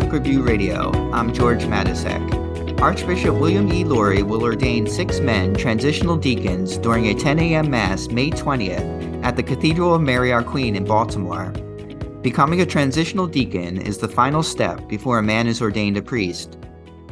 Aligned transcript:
Catholic 0.00 0.24
Review 0.24 0.42
Radio. 0.42 0.90
I'm 1.12 1.30
George 1.30 1.64
Matysek. 1.64 2.80
Archbishop 2.80 3.34
William 3.34 3.70
E. 3.70 3.84
Lori 3.84 4.22
will 4.22 4.42
ordain 4.42 4.86
six 4.86 5.20
men 5.20 5.54
transitional 5.54 6.16
deacons 6.16 6.78
during 6.78 7.08
a 7.08 7.14
10 7.14 7.38
a.m. 7.38 7.70
Mass 7.70 8.08
May 8.08 8.30
20th 8.30 9.22
at 9.22 9.36
the 9.36 9.42
Cathedral 9.42 9.94
of 9.94 10.00
Mary 10.00 10.32
Our 10.32 10.42
Queen 10.42 10.74
in 10.74 10.86
Baltimore. 10.86 11.50
Becoming 12.22 12.62
a 12.62 12.66
transitional 12.66 13.26
deacon 13.26 13.76
is 13.76 13.98
the 13.98 14.08
final 14.08 14.42
step 14.42 14.88
before 14.88 15.18
a 15.18 15.22
man 15.22 15.46
is 15.46 15.60
ordained 15.60 15.98
a 15.98 16.02
priest. 16.02 16.56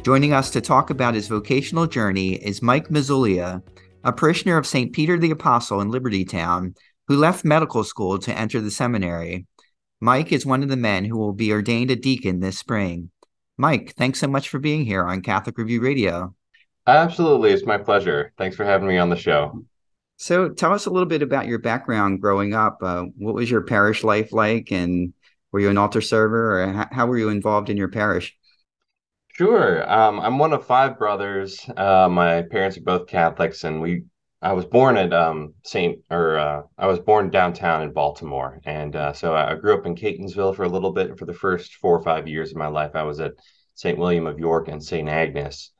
Joining 0.01 0.33
us 0.33 0.49
to 0.49 0.59
talk 0.59 0.89
about 0.89 1.13
his 1.13 1.27
vocational 1.27 1.85
journey 1.85 2.33
is 2.43 2.63
Mike 2.63 2.89
Misulia, 2.89 3.61
a 4.03 4.11
parishioner 4.11 4.57
of 4.57 4.65
St. 4.65 4.91
Peter 4.93 5.19
the 5.19 5.29
Apostle 5.29 5.81
in 5.81 5.91
Libertytown, 5.91 6.75
who 7.07 7.17
left 7.17 7.45
medical 7.45 7.83
school 7.83 8.17
to 8.17 8.35
enter 8.35 8.59
the 8.59 8.71
seminary. 8.71 9.45
Mike 10.01 10.31
is 10.31 10.45
one 10.45 10.63
of 10.63 10.69
the 10.69 10.77
men 10.77 11.05
who 11.05 11.17
will 11.17 11.33
be 11.33 11.51
ordained 11.51 11.91
a 11.91 11.95
deacon 11.95 12.39
this 12.39 12.57
spring. 12.57 13.11
Mike, 13.57 13.93
thanks 13.97 14.19
so 14.19 14.27
much 14.27 14.47
for 14.47 14.59
being 14.59 14.85
here 14.85 15.03
on 15.05 15.21
Catholic 15.21 15.57
Review 15.57 15.81
Radio. 15.81 16.33
Absolutely. 16.87 17.51
It's 17.51 17.65
my 17.65 17.77
pleasure. 17.77 18.31
Thanks 18.37 18.55
for 18.55 18.63
having 18.63 18.87
me 18.87 18.97
on 18.97 19.09
the 19.09 19.17
show. 19.17 19.63
So, 20.15 20.49
tell 20.49 20.73
us 20.73 20.85
a 20.85 20.89
little 20.89 21.07
bit 21.07 21.21
about 21.21 21.47
your 21.47 21.59
background 21.59 22.21
growing 22.21 22.53
up. 22.53 22.79
Uh, 22.81 23.05
what 23.17 23.35
was 23.35 23.49
your 23.49 23.61
parish 23.61 24.03
life 24.03 24.33
like? 24.33 24.71
And 24.71 25.13
were 25.51 25.59
you 25.59 25.69
an 25.69 25.77
altar 25.77 26.01
server 26.01 26.61
or 26.61 26.87
how 26.91 27.07
were 27.07 27.17
you 27.17 27.29
involved 27.29 27.69
in 27.69 27.77
your 27.77 27.89
parish? 27.89 28.35
Sure. 29.33 29.89
Um, 29.89 30.19
I'm 30.19 30.37
one 30.37 30.51
of 30.51 30.65
five 30.65 30.97
brothers. 30.97 31.65
Uh, 31.77 32.09
my 32.09 32.41
parents 32.41 32.77
are 32.77 32.81
both 32.81 33.07
Catholics, 33.07 33.63
and 33.63 33.81
we 33.81 34.03
I 34.41 34.53
was 34.53 34.65
born 34.65 34.95
at 34.95 35.11
um, 35.13 35.53
Saint, 35.65 35.99
or 36.09 36.39
uh, 36.39 36.63
I 36.77 36.87
was 36.87 36.99
born 36.99 37.29
downtown 37.29 37.83
in 37.83 37.91
Baltimore, 37.91 38.61
and 38.63 38.95
uh, 38.95 39.11
so 39.11 39.35
I 39.35 39.55
grew 39.55 39.77
up 39.77 39.85
in 39.85 39.95
Catonsville 39.95 40.55
for 40.55 40.63
a 40.63 40.69
little 40.69 40.93
bit. 40.93 41.19
For 41.19 41.25
the 41.25 41.33
first 41.33 41.75
four 41.75 41.97
or 41.97 42.01
five 42.03 42.27
years 42.27 42.51
of 42.51 42.57
my 42.57 42.67
life, 42.67 42.91
I 42.95 43.03
was 43.03 43.19
at 43.19 43.33
Saint 43.75 43.97
William 43.97 44.27
of 44.27 44.39
York 44.39 44.69
and 44.69 44.81
Saint 44.81 45.09
Agnes 45.09 45.71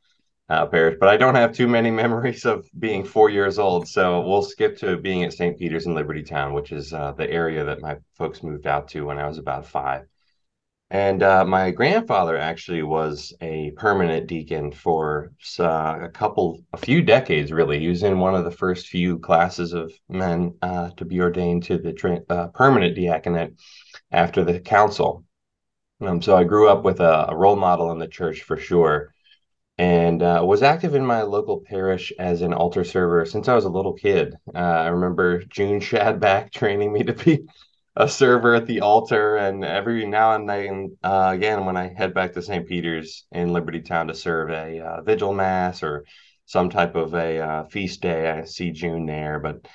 uh, 0.50 0.66
Parish. 0.66 0.98
But 1.00 1.08
I 1.08 1.16
don't 1.16 1.36
have 1.36 1.54
too 1.54 1.68
many 1.68 1.90
memories 2.04 2.46
of 2.46 2.68
being 2.78 3.06
four 3.06 3.30
years 3.30 3.60
old, 3.60 3.88
so 3.88 4.28
we'll 4.28 4.42
skip 4.42 4.78
to 4.80 4.98
being 4.98 5.24
at 5.24 5.34
Saint 5.34 5.58
Peter's 5.58 5.86
in 5.86 5.94
Libertytown, 5.94 6.54
which 6.54 6.74
is 6.74 6.94
uh, 6.94 7.14
the 7.14 7.30
area 7.30 7.64
that 7.64 7.82
my 7.82 7.96
folks 8.18 8.44
moved 8.44 8.68
out 8.68 8.90
to 8.90 9.06
when 9.06 9.20
I 9.20 9.28
was 9.28 9.38
about 9.38 9.66
five. 9.68 10.06
And 10.92 11.22
uh, 11.22 11.46
my 11.46 11.70
grandfather 11.70 12.36
actually 12.36 12.82
was 12.82 13.32
a 13.42 13.72
permanent 13.72 14.26
deacon 14.26 14.72
for 14.72 15.32
uh, 15.60 16.00
a 16.02 16.10
couple, 16.10 16.64
a 16.74 16.78
few 16.78 17.04
decades, 17.04 17.52
really. 17.52 17.80
He 17.80 17.90
was 17.90 18.02
in 18.02 18.18
one 18.18 18.34
of 18.34 18.44
the 18.44 18.52
first 18.52 18.88
few 18.88 19.20
classes 19.20 19.74
of 19.74 19.94
men 20.10 20.56
uh, 20.64 20.90
to 20.98 21.06
be 21.06 21.22
ordained 21.22 21.64
to 21.66 21.78
the 21.78 21.94
tra- 21.94 22.24
uh, 22.28 22.48
permanent 22.48 22.96
diaconate 22.96 23.54
after 24.12 24.44
the 24.44 24.60
council. 24.60 25.26
Um, 26.02 26.24
so 26.24 26.36
I 26.36 26.44
grew 26.44 26.70
up 26.70 26.84
with 26.84 27.02
a, 27.02 27.28
a, 27.30 27.36
role 27.36 27.58
model 27.58 27.92
in 27.92 28.00
the 28.00 28.08
church 28.08 28.42
for 28.42 28.58
sure, 28.58 29.14
and 29.78 30.24
uh, 30.24 30.42
was 30.44 30.64
active 30.64 30.96
in 30.96 31.06
my 31.06 31.22
local 31.22 31.60
parish 31.60 32.12
as 32.18 32.42
an 32.42 32.54
altar 32.54 32.84
server 32.84 33.26
since 33.26 33.48
I 33.48 33.54
was 33.54 33.66
a 33.66 33.70
little 33.70 33.94
kid. 33.94 34.36
Uh, 34.56 34.58
I 34.58 34.88
remember 34.88 35.44
June 35.44 35.82
Shadback 35.82 36.52
training 36.54 36.94
me 36.94 37.04
to 37.04 37.14
be 37.14 37.46
a 38.00 38.08
server 38.08 38.56
at 38.56 38.66
the 38.66 38.80
altar, 38.80 39.36
and 39.36 39.66
every 39.66 40.06
now 40.06 40.34
and 40.34 40.48
then, 40.48 40.98
uh, 41.04 41.32
again, 41.34 41.66
when 41.66 41.76
I 41.76 41.94
head 41.94 42.14
back 42.14 42.32
to 42.34 42.42
St. 42.42 42.66
Peter's 42.66 43.26
in 43.34 43.50
Libertytown 43.50 44.08
to 44.08 44.16
serve 44.16 44.50
a 44.52 44.80
uh, 44.80 45.02
vigil 45.02 45.34
mass 45.34 45.84
or 45.84 46.06
some 46.46 46.70
type 46.70 46.96
of 46.96 47.14
a 47.14 47.40
uh, 47.40 47.64
feast 47.66 48.02
day, 48.02 48.30
I 48.32 48.46
see 48.46 48.72
June 48.72 49.06
there. 49.06 49.40
But 49.40 49.68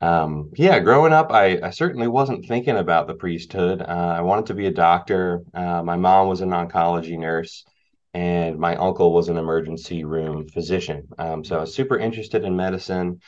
um, 0.00 0.50
yeah, 0.56 0.80
growing 0.80 1.12
up, 1.12 1.30
I, 1.30 1.60
I, 1.62 1.70
certainly 1.70 2.08
wasn't 2.08 2.46
thinking 2.46 2.76
about 2.76 3.06
the 3.06 3.14
priesthood. 3.14 3.80
Uh, 3.80 4.14
I 4.16 4.20
wanted 4.22 4.46
to 4.46 4.54
be 4.54 4.66
a 4.66 4.72
doctor. 4.72 5.42
Uh, 5.54 5.82
my 5.82 5.96
mom 5.96 6.28
was 6.28 6.40
an 6.40 6.50
oncology 6.50 7.18
nurse, 7.18 7.64
and 8.12 8.58
my 8.58 8.74
uncle 8.76 9.12
was 9.12 9.28
an 9.28 9.38
emergency 9.38 10.04
room 10.04 10.48
physician. 10.48 11.08
Um, 11.16 11.44
so 11.44 11.56
I 11.56 11.60
was 11.60 11.74
super 11.74 11.98
interested 11.98 12.44
in 12.44 12.56
medicine 12.56 13.20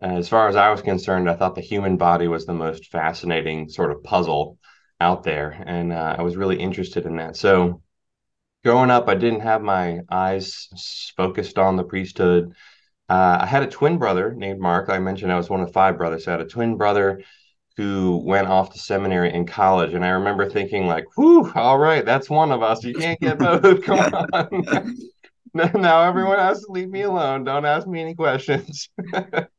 as 0.00 0.28
far 0.28 0.48
as 0.48 0.56
I 0.56 0.70
was 0.70 0.82
concerned, 0.82 1.28
I 1.28 1.34
thought 1.34 1.54
the 1.54 1.60
human 1.60 1.96
body 1.96 2.28
was 2.28 2.44
the 2.44 2.54
most 2.54 2.90
fascinating 2.90 3.68
sort 3.68 3.90
of 3.90 4.02
puzzle 4.02 4.58
out 5.00 5.22
there. 5.22 5.62
And 5.66 5.92
uh, 5.92 6.16
I 6.18 6.22
was 6.22 6.36
really 6.36 6.58
interested 6.58 7.06
in 7.06 7.16
that. 7.16 7.36
So 7.36 7.82
growing 8.64 8.90
up, 8.90 9.08
I 9.08 9.14
didn't 9.14 9.40
have 9.40 9.62
my 9.62 10.00
eyes 10.10 11.12
focused 11.16 11.58
on 11.58 11.76
the 11.76 11.84
priesthood. 11.84 12.52
Uh, 13.08 13.38
I 13.42 13.46
had 13.46 13.62
a 13.62 13.68
twin 13.68 13.98
brother 13.98 14.34
named 14.34 14.60
Mark. 14.60 14.88
I 14.90 14.98
mentioned 14.98 15.32
I 15.32 15.36
was 15.36 15.48
one 15.48 15.60
of 15.60 15.72
five 15.72 15.96
brothers. 15.96 16.24
So 16.24 16.32
I 16.32 16.36
had 16.36 16.46
a 16.46 16.48
twin 16.48 16.76
brother 16.76 17.22
who 17.76 18.22
went 18.24 18.48
off 18.48 18.72
to 18.72 18.78
seminary 18.78 19.32
in 19.32 19.46
college. 19.46 19.94
And 19.94 20.04
I 20.04 20.10
remember 20.10 20.48
thinking, 20.48 20.86
like, 20.86 21.04
whew, 21.14 21.50
all 21.54 21.78
right, 21.78 22.04
that's 22.04 22.28
one 22.28 22.50
of 22.50 22.62
us. 22.62 22.82
You 22.84 22.94
can't 22.94 23.20
get 23.20 23.38
both. 23.38 23.82
Come 23.82 23.98
on. 23.98 24.96
now 25.80 26.02
everyone 26.02 26.38
has 26.38 26.60
to 26.62 26.72
leave 26.72 26.88
me 26.88 27.02
alone. 27.02 27.44
Don't 27.44 27.64
ask 27.64 27.86
me 27.86 28.00
any 28.00 28.14
questions. 28.14 28.88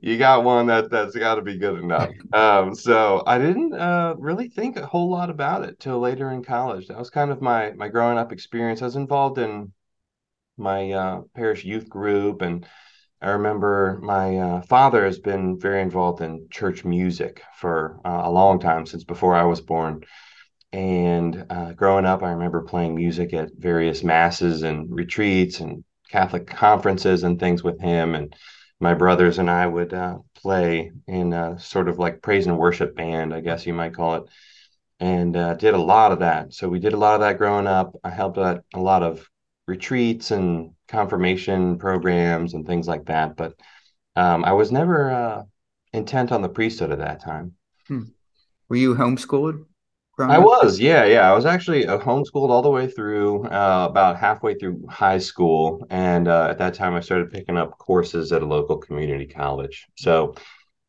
you 0.00 0.18
got 0.18 0.44
one 0.44 0.66
that 0.66 0.90
that's 0.90 1.16
got 1.16 1.36
to 1.36 1.42
be 1.42 1.58
good 1.58 1.78
enough. 1.78 2.10
Um, 2.32 2.74
so 2.74 3.22
I 3.26 3.38
didn't 3.38 3.72
uh, 3.72 4.14
really 4.18 4.48
think 4.48 4.76
a 4.76 4.86
whole 4.86 5.08
lot 5.08 5.30
about 5.30 5.64
it 5.64 5.80
till 5.80 5.98
later 5.98 6.30
in 6.30 6.44
college. 6.44 6.88
That 6.88 6.98
was 6.98 7.10
kind 7.10 7.30
of 7.30 7.40
my 7.40 7.72
my 7.72 7.88
growing 7.88 8.18
up 8.18 8.32
experience. 8.32 8.82
I 8.82 8.84
was 8.84 8.96
involved 8.96 9.38
in 9.38 9.72
my 10.58 10.92
uh, 10.92 11.22
parish 11.34 11.64
youth 11.64 11.88
group, 11.88 12.42
and 12.42 12.66
I 13.20 13.30
remember 13.30 13.98
my 14.02 14.36
uh, 14.36 14.62
father 14.62 15.04
has 15.04 15.18
been 15.18 15.58
very 15.58 15.82
involved 15.82 16.20
in 16.20 16.48
church 16.50 16.84
music 16.84 17.42
for 17.56 17.98
uh, 18.04 18.22
a 18.24 18.30
long 18.30 18.60
time 18.60 18.86
since 18.86 19.04
before 19.04 19.34
I 19.34 19.44
was 19.44 19.60
born. 19.60 20.02
And 20.72 21.46
uh, 21.48 21.72
growing 21.72 22.04
up, 22.04 22.22
I 22.22 22.32
remember 22.32 22.62
playing 22.62 22.94
music 22.94 23.32
at 23.32 23.50
various 23.56 24.04
masses 24.04 24.62
and 24.62 24.94
retreats 24.94 25.60
and 25.60 25.82
Catholic 26.10 26.46
conferences 26.46 27.22
and 27.22 27.40
things 27.40 27.64
with 27.64 27.80
him. 27.80 28.14
And 28.14 28.34
my 28.80 28.94
brothers 28.94 29.38
and 29.38 29.50
I 29.50 29.66
would 29.66 29.92
uh, 29.92 30.18
play 30.34 30.92
in 31.06 31.32
a 31.32 31.58
sort 31.58 31.88
of 31.88 31.98
like 31.98 32.22
praise 32.22 32.46
and 32.46 32.58
worship 32.58 32.96
band, 32.96 33.34
I 33.34 33.40
guess 33.40 33.66
you 33.66 33.74
might 33.74 33.94
call 33.94 34.16
it, 34.16 34.24
and 35.00 35.36
uh, 35.36 35.54
did 35.54 35.74
a 35.74 35.78
lot 35.78 36.12
of 36.12 36.20
that. 36.20 36.54
So 36.54 36.68
we 36.68 36.78
did 36.78 36.92
a 36.92 36.98
lot 36.98 37.14
of 37.14 37.20
that 37.20 37.38
growing 37.38 37.66
up. 37.66 37.96
I 38.04 38.10
helped 38.10 38.38
at 38.38 38.62
a 38.74 38.80
lot 38.80 39.02
of 39.02 39.28
retreats 39.66 40.30
and 40.30 40.70
confirmation 40.86 41.78
programs 41.78 42.54
and 42.54 42.66
things 42.66 42.88
like 42.88 43.06
that. 43.06 43.36
But 43.36 43.54
um, 44.16 44.44
I 44.44 44.52
was 44.52 44.72
never 44.72 45.10
uh, 45.10 45.42
intent 45.92 46.32
on 46.32 46.42
the 46.42 46.48
priesthood 46.48 46.92
at 46.92 46.98
that 46.98 47.22
time. 47.22 47.54
Hmm. 47.86 48.04
Were 48.68 48.76
you 48.76 48.94
homeschooled? 48.94 49.64
I 50.18 50.38
was, 50.38 50.80
yeah, 50.80 51.04
yeah. 51.04 51.30
I 51.30 51.34
was 51.34 51.46
actually 51.46 51.86
uh, 51.86 51.98
homeschooled 51.98 52.50
all 52.50 52.62
the 52.62 52.70
way 52.70 52.88
through, 52.88 53.44
uh, 53.44 53.86
about 53.88 54.16
halfway 54.16 54.54
through 54.54 54.84
high 54.88 55.18
school, 55.18 55.86
and 55.90 56.26
uh, 56.26 56.48
at 56.50 56.58
that 56.58 56.74
time, 56.74 56.94
I 56.94 57.00
started 57.00 57.30
picking 57.30 57.56
up 57.56 57.78
courses 57.78 58.32
at 58.32 58.42
a 58.42 58.46
local 58.46 58.78
community 58.78 59.26
college. 59.26 59.86
So, 59.96 60.34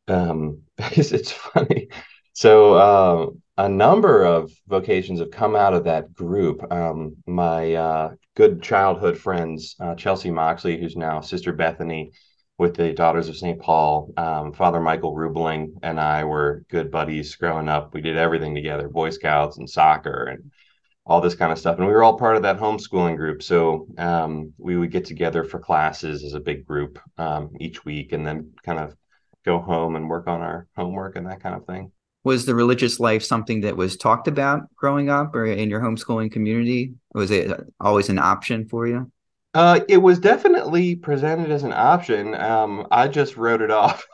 um, 0.08 0.62
it's, 0.78 1.12
it's 1.12 1.31
funny. 1.31 1.90
So, 2.34 2.74
uh, 2.74 3.28
a 3.58 3.68
number 3.70 4.24
of 4.24 4.52
vocations 4.68 5.20
have 5.20 5.31
come 5.31 5.56
out 5.56 5.74
of 5.74 5.84
that 5.84 6.14
group. 6.14 6.72
Um, 6.72 7.18
my 7.28 7.74
uh, 7.74 8.12
good 8.36 8.64
childhood 8.64 9.18
friends, 9.18 9.76
uh, 9.81 9.96
Chelsea 9.96 10.31
Moxley, 10.31 10.80
who's 10.80 10.96
now 10.96 11.20
Sister 11.20 11.52
Bethany, 11.52 12.12
with 12.60 12.76
the 12.76 12.92
Daughters 12.92 13.30
of 13.30 13.38
St. 13.38 13.60
Paul. 13.60 14.14
Um, 14.18 14.52
Father 14.52 14.82
Michael 14.82 15.16
Rubling 15.16 15.78
and 15.82 16.00
I 16.00 16.26
were 16.26 16.66
good 16.70 16.92
buddies 16.92 17.36
growing 17.36 17.70
up. 17.70 17.94
We 17.94 18.02
did 18.02 18.18
everything 18.18 18.54
together 18.54 18.90
Boy 18.90 19.10
Scouts 19.12 19.58
and 19.58 19.68
soccer 19.68 20.26
and 20.26 20.52
all 21.06 21.22
this 21.22 21.36
kind 21.36 21.54
of 21.54 21.58
stuff. 21.58 21.78
And 21.78 21.88
we 21.88 21.94
were 21.94 22.04
all 22.04 22.20
part 22.20 22.36
of 22.36 22.44
that 22.44 22.60
homeschooling 22.60 23.16
group. 23.16 23.42
So 23.42 23.88
um, 23.98 24.54
we 24.58 24.78
would 24.78 24.92
get 24.92 25.06
together 25.06 25.46
for 25.46 25.60
classes 25.60 26.24
as 26.24 26.34
a 26.34 26.40
big 26.40 26.66
group 26.68 27.00
um, 27.18 27.50
each 27.62 27.86
week 27.86 28.12
and 28.12 28.28
then 28.28 28.52
kind 28.64 28.78
of 28.78 28.94
go 29.46 29.60
home 29.60 29.96
and 29.96 30.10
work 30.10 30.28
on 30.28 30.42
our 30.42 30.68
homework 30.76 31.16
and 31.16 31.26
that 31.28 31.42
kind 31.42 31.56
of 31.56 31.66
thing. 31.66 31.92
Was 32.26 32.46
the 32.46 32.54
religious 32.54 33.00
life 33.00 33.24
something 33.24 33.62
that 33.62 33.78
was 33.78 33.96
talked 33.96 34.28
about 34.28 34.64
growing 34.76 35.10
up 35.10 35.34
or 35.34 35.46
in 35.46 35.70
your 35.70 35.80
homeschooling 35.80 36.30
community? 36.30 36.94
Was 37.14 37.32
it 37.32 37.58
always 37.80 38.10
an 38.10 38.20
option 38.20 38.68
for 38.68 38.86
you? 38.86 39.10
Uh, 39.54 39.80
it 39.88 39.98
was 39.98 40.19
definitely 40.19 40.96
presented 40.96 41.51
as 41.51 41.63
an 41.63 41.74
option. 41.74 42.36
Um, 42.36 42.88
I 42.92 43.07
just 43.07 43.38
wrote 43.38 43.62
it 43.62 43.72
off. 43.72 44.06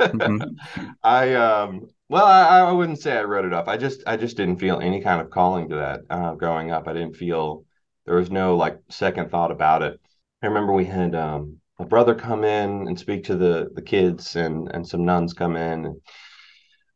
mm-hmm. 0.00 0.88
I 1.02 1.34
um, 1.34 1.88
well, 2.08 2.24
I, 2.24 2.60
I 2.60 2.72
wouldn't 2.72 3.00
say 3.00 3.16
I 3.16 3.24
wrote 3.24 3.44
it 3.44 3.52
off. 3.52 3.68
I 3.68 3.76
just 3.76 4.02
I 4.06 4.16
just 4.16 4.36
didn't 4.36 4.58
feel 4.58 4.80
any 4.80 5.02
kind 5.02 5.20
of 5.20 5.30
calling 5.30 5.68
to 5.68 5.76
that 5.76 6.00
uh, 6.08 6.34
growing 6.34 6.70
up. 6.70 6.88
I 6.88 6.94
didn't 6.94 7.16
feel 7.16 7.64
there 8.06 8.16
was 8.16 8.30
no 8.30 8.56
like 8.56 8.80
second 8.88 9.30
thought 9.30 9.50
about 9.50 9.82
it. 9.82 10.00
I 10.42 10.46
remember 10.46 10.72
we 10.72 10.86
had 10.86 11.14
um, 11.14 11.58
a 11.78 11.84
brother 11.84 12.14
come 12.14 12.44
in 12.44 12.88
and 12.88 12.98
speak 12.98 13.24
to 13.24 13.36
the 13.36 13.68
the 13.74 13.82
kids, 13.82 14.36
and 14.36 14.70
and 14.72 14.86
some 14.88 15.04
nuns 15.04 15.34
come 15.34 15.56
in 15.56 15.86
and 15.86 16.00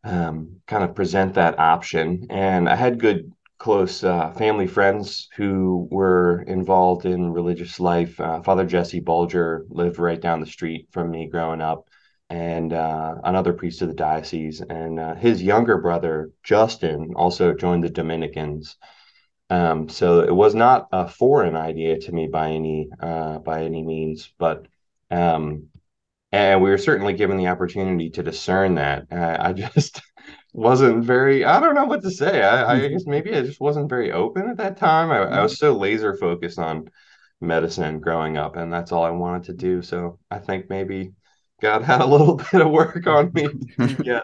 um, 0.05 0.61
kind 0.67 0.83
of 0.85 0.95
present 0.95 1.35
that 1.35 1.59
option. 1.59 2.27
And 2.31 2.69
I 2.69 2.75
had 2.77 2.99
good 2.99 3.33
close 3.63 4.03
uh, 4.03 4.33
family 4.33 4.67
friends 4.67 5.29
who 5.37 5.87
were 5.93 6.43
involved 6.49 7.07
in 7.07 7.33
religious 7.33 7.79
life. 7.79 8.19
Uh, 8.19 8.43
Father 8.43 8.67
Jesse 8.67 8.99
Bulger 8.99 9.65
lived 9.69 10.01
right 10.01 10.21
down 10.21 10.41
the 10.41 10.47
street 10.47 10.89
from 10.91 11.13
me 11.13 11.29
growing 11.29 11.61
up 11.61 11.89
and 12.29 12.73
uh, 12.73 13.15
another 13.23 13.53
priest 13.53 13.81
of 13.81 13.87
the 13.87 13.95
diocese. 13.95 14.63
And 14.63 14.99
uh, 14.99 15.15
his 15.15 15.41
younger 15.41 15.79
brother, 15.79 16.33
Justin, 16.43 17.13
also 17.15 17.55
joined 17.55 17.85
the 17.85 17.89
Dominicans. 17.89 18.79
Um, 19.49 19.89
so 19.89 20.23
it 20.23 20.35
was 20.35 20.57
not 20.57 20.89
a 20.91 21.07
foreign 21.07 21.55
idea 21.55 22.01
to 22.01 22.11
me 22.11 22.27
by 22.27 22.51
any 22.51 22.89
uh, 22.99 23.39
by 23.39 23.63
any 23.63 23.85
means, 23.85 24.29
but 24.39 24.67
um, 25.09 25.69
and 26.33 26.61
we 26.61 26.71
were 26.71 26.79
certainly 26.79 27.13
given 27.13 27.37
the 27.37 27.47
opportunity 27.47 28.11
to 28.11 28.25
discern 28.25 28.75
that. 28.75 29.07
Uh, 29.13 29.37
I 29.39 29.53
just 29.75 30.01
wasn't 30.53 31.05
very. 31.05 31.45
I 31.45 31.61
don't 31.61 31.75
know 31.75 31.85
what 31.85 32.03
to 32.03 32.11
say. 32.11 32.43
I, 32.43 32.73
I, 32.73 32.79
mm-hmm. 32.79 32.93
guess 32.93 33.07
maybe 33.07 33.35
I 33.35 33.43
just 33.43 33.61
wasn't 33.61 33.89
very 33.89 34.13
open 34.13 34.49
at 34.49 34.59
that 34.59 34.77
time. 34.77 35.11
I, 35.11 35.39
I 35.39 35.43
was 35.43 35.59
so 35.59 35.77
laser 35.77 36.17
focused 36.17 36.59
on 36.59 36.91
medicine 37.41 38.01
growing 38.01 38.37
up, 38.37 38.57
and 38.57 38.73
that's 38.73 38.93
all 38.93 39.05
I 39.05 39.11
wanted 39.11 39.45
to 39.45 39.53
do. 39.55 39.83
So 39.83 40.19
I 40.31 40.39
think 40.39 40.69
maybe 40.69 41.13
God 41.61 41.83
had 41.83 42.01
a 42.01 42.07
little 42.07 42.37
bit 42.53 42.61
of 42.61 42.71
work 42.71 43.07
on 43.07 43.33
me. 43.33 43.49
yeah. 44.05 44.23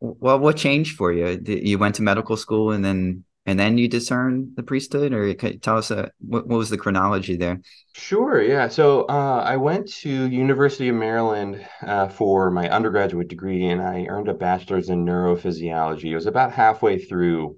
Well, 0.00 0.38
what 0.38 0.56
changed 0.56 0.96
for 0.96 1.12
you? 1.12 1.40
You 1.46 1.78
went 1.78 1.96
to 1.96 2.02
medical 2.02 2.36
school 2.36 2.72
and 2.72 2.84
then 2.84 3.24
and 3.46 3.58
then 3.58 3.78
you 3.78 3.88
discern 3.88 4.52
the 4.56 4.62
priesthood, 4.62 5.12
or 5.12 5.32
tell 5.34 5.78
us 5.78 5.90
uh, 5.90 6.08
what, 6.18 6.46
what 6.46 6.58
was 6.58 6.70
the 6.70 6.76
chronology 6.76 7.36
there? 7.36 7.60
Sure. 7.94 8.42
Yeah. 8.42 8.68
So 8.68 9.02
uh, 9.02 9.42
I 9.44 9.56
went 9.56 9.88
to 10.00 10.10
University 10.10 10.88
of 10.88 10.96
Maryland 10.96 11.66
uh, 11.82 12.08
for 12.08 12.50
my 12.50 12.68
undergraduate 12.68 13.28
degree, 13.28 13.66
and 13.66 13.80
I 13.80 14.06
earned 14.06 14.28
a 14.28 14.34
bachelor's 14.34 14.90
in 14.90 15.04
neurophysiology. 15.04 16.10
It 16.10 16.14
was 16.14 16.26
about 16.26 16.52
halfway 16.52 16.98
through 16.98 17.56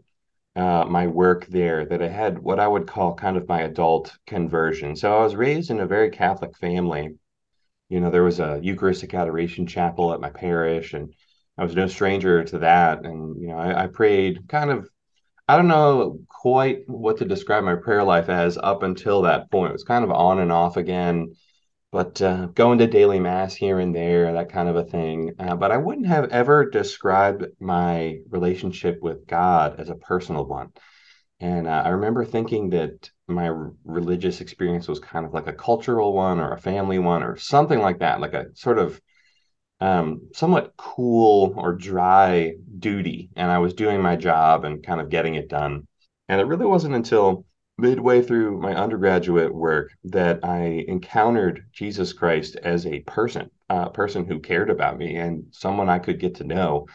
uh, 0.55 0.85
my 0.85 1.07
work 1.07 1.47
there 1.47 1.87
that 1.87 2.03
I 2.03 2.09
had 2.09 2.39
what 2.39 2.61
I 2.61 2.69
would 2.69 2.87
call 2.87 3.15
kind 3.15 3.37
of 3.37 3.49
my 3.49 3.63
adult 3.63 4.17
conversion. 4.27 4.97
So 4.97 5.17
I 5.17 5.23
was 5.23 5.37
raised 5.37 5.71
in 5.71 5.81
a 5.81 5.87
very 5.87 6.11
Catholic 6.11 6.57
family 6.57 7.17
you 7.89 8.01
know, 8.01 8.11
there 8.11 8.23
was 8.23 8.41
a 8.41 8.61
Eucharistic 8.63 9.15
adoration 9.15 9.67
chapel 9.67 10.13
at 10.13 10.21
my 10.21 10.31
parish, 10.31 10.93
and 10.93 11.15
I 11.57 11.65
was 11.65 11.75
no 11.75 11.87
stranger 11.87 12.45
to 12.45 12.59
that. 12.59 13.05
And, 13.05 13.41
you 13.41 13.49
know, 13.49 13.59
I, 13.59 13.85
I 13.85 13.87
prayed 13.87 14.49
kind 14.49 14.71
of, 14.71 14.89
I 15.49 15.57
don't 15.57 15.69
know 15.69 16.21
quite 16.29 16.81
what 16.87 17.17
to 17.19 17.25
describe 17.25 17.65
my 17.65 17.75
prayer 17.75 18.05
life 18.05 18.29
as 18.29 18.59
up 18.59 18.83
until 18.83 19.23
that 19.23 19.51
point. 19.51 19.71
It 19.71 19.73
was 19.73 19.85
kind 19.85 20.05
of 20.05 20.11
on 20.11 20.41
and 20.41 20.53
off 20.53 20.77
again, 20.77 21.35
but 21.91 22.21
uh, 22.21 22.47
going 22.47 22.79
to 22.79 22.87
daily 22.87 23.19
mass 23.19 23.55
here 23.55 23.79
and 23.79 23.95
there, 23.95 24.31
that 24.35 24.53
kind 24.53 24.69
of 24.69 24.77
a 24.77 24.85
thing. 24.85 25.33
Uh, 25.39 25.57
but 25.57 25.73
I 25.73 25.79
wouldn't 25.79 26.07
have 26.07 26.29
ever 26.29 26.69
described 26.69 27.47
my 27.59 28.19
relationship 28.29 28.99
with 29.01 29.27
God 29.27 29.81
as 29.81 29.89
a 29.89 29.95
personal 29.95 30.45
one. 30.45 30.71
And 31.41 31.67
uh, 31.67 31.83
I 31.85 31.91
remember 31.91 32.27
thinking 32.27 32.71
that 32.71 33.11
my 33.27 33.51
religious 33.85 34.43
experience 34.43 34.87
was 34.87 35.01
kind 35.01 35.25
of 35.25 35.33
like 35.33 35.47
a 35.47 35.53
cultural 35.53 36.13
one 36.13 36.41
or 36.41 36.53
a 36.53 36.61
family 36.61 36.99
one 36.99 37.23
or 37.23 37.37
something 37.39 37.79
like 37.79 38.01
that, 38.01 38.21
like 38.21 38.35
a 38.35 38.55
sort 38.55 38.79
of 38.79 39.01
um, 39.81 40.29
somewhat 40.35 40.75
cool 40.77 41.55
or 41.57 41.75
dry 41.75 42.55
duty. 42.79 43.31
And 43.37 43.51
I 43.51 43.59
was 43.59 43.75
doing 43.75 44.01
my 44.03 44.17
job 44.17 44.65
and 44.65 44.85
kind 44.85 45.01
of 45.01 45.11
getting 45.11 45.35
it 45.35 45.49
done. 45.49 45.87
And 46.29 46.41
it 46.41 46.47
really 46.47 46.67
wasn't 46.67 46.95
until 46.95 47.45
midway 47.79 48.21
through 48.21 48.61
my 48.61 48.75
undergraduate 48.75 49.55
work 49.55 49.93
that 50.05 50.41
I 50.45 50.85
encountered 50.89 51.65
Jesus 51.73 52.13
Christ 52.13 52.57
as 52.57 52.87
a 52.87 53.01
person, 53.01 53.51
a 53.71 53.89
person 53.89 54.27
who 54.27 54.41
cared 54.41 54.69
about 54.69 54.99
me 54.99 55.17
and 55.17 55.45
someone 55.53 55.89
I 55.89 56.01
could 56.01 56.19
get 56.19 56.37
to 56.37 56.45
know. 56.45 56.87